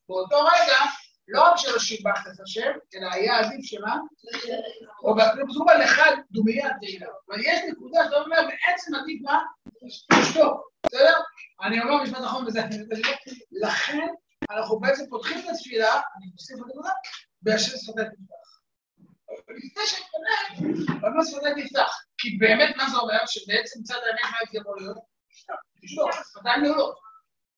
[0.09, 0.78] באותו רגע,
[1.28, 3.97] לא רק שלא שיבחת את השם, אלא היה עדיף שמה?
[5.03, 5.15] או
[5.49, 7.07] כתוב על אחד דומייה תהילה.
[7.30, 9.41] אבל יש נקודה שאתה אומר, בעצם עדיף מה?
[10.13, 11.19] תשתוק, בסדר?
[11.63, 12.61] אני אומר משפט אחרון בזה,
[13.51, 14.07] לכן
[14.51, 16.89] אנחנו בעצם פותחים את התפילה, אני מוסיף את זה,
[17.41, 18.45] בהשם שפתי תפתח.
[19.50, 20.70] לפני שאני פונה,
[21.02, 21.91] אבל מה שפתי תפתח?
[22.18, 23.26] כי באמת מה זה אומר?
[23.26, 24.98] שבעצם צד האמת מה יכול להיות?
[25.82, 26.96] תשתוק, שפתיים נעולות.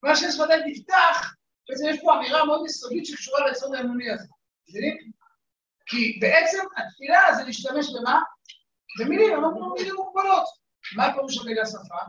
[0.04, 1.34] מה ששפתי תפתח,
[1.70, 4.28] בעצם יש פה אמירה מאוד יסודית שקשורה ליסוד האמוני הזה.
[4.70, 5.12] מבינים?
[5.86, 8.22] כי בעצם התפילה זה להשתמש במה?
[9.00, 10.48] במילים, אמרנו מילים מוגבלות.
[10.96, 12.02] מה פירוש המילה שפה?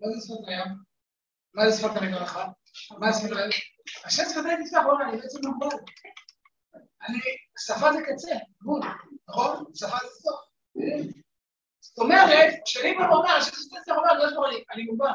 [0.00, 0.68] מה זה שפת הים?
[1.54, 2.46] מה זה שפת המדרכה?
[2.98, 3.50] מה זה שפת הים?
[4.04, 5.76] השם שפתיי תפתח, וואלה, אני בעצם מוגבל.
[7.08, 7.18] אני,
[7.58, 8.80] שפה זה קצה, גבול,
[9.28, 9.64] נכון?
[9.74, 10.40] שפה זה סוף.
[11.80, 15.06] זאת אומרת, כשאני ואומר, השם שפתיי תפתח, אומר, לא לי, אני מוגבל.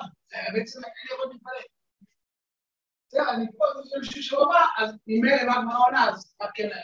[0.54, 1.68] בעצם לי יכול להתפלל.
[3.08, 6.48] בסדר, אני פה, אני חושב שבוע הבא, אז אם אין למה גמרא עונה, אז מה
[6.54, 6.84] כן היה?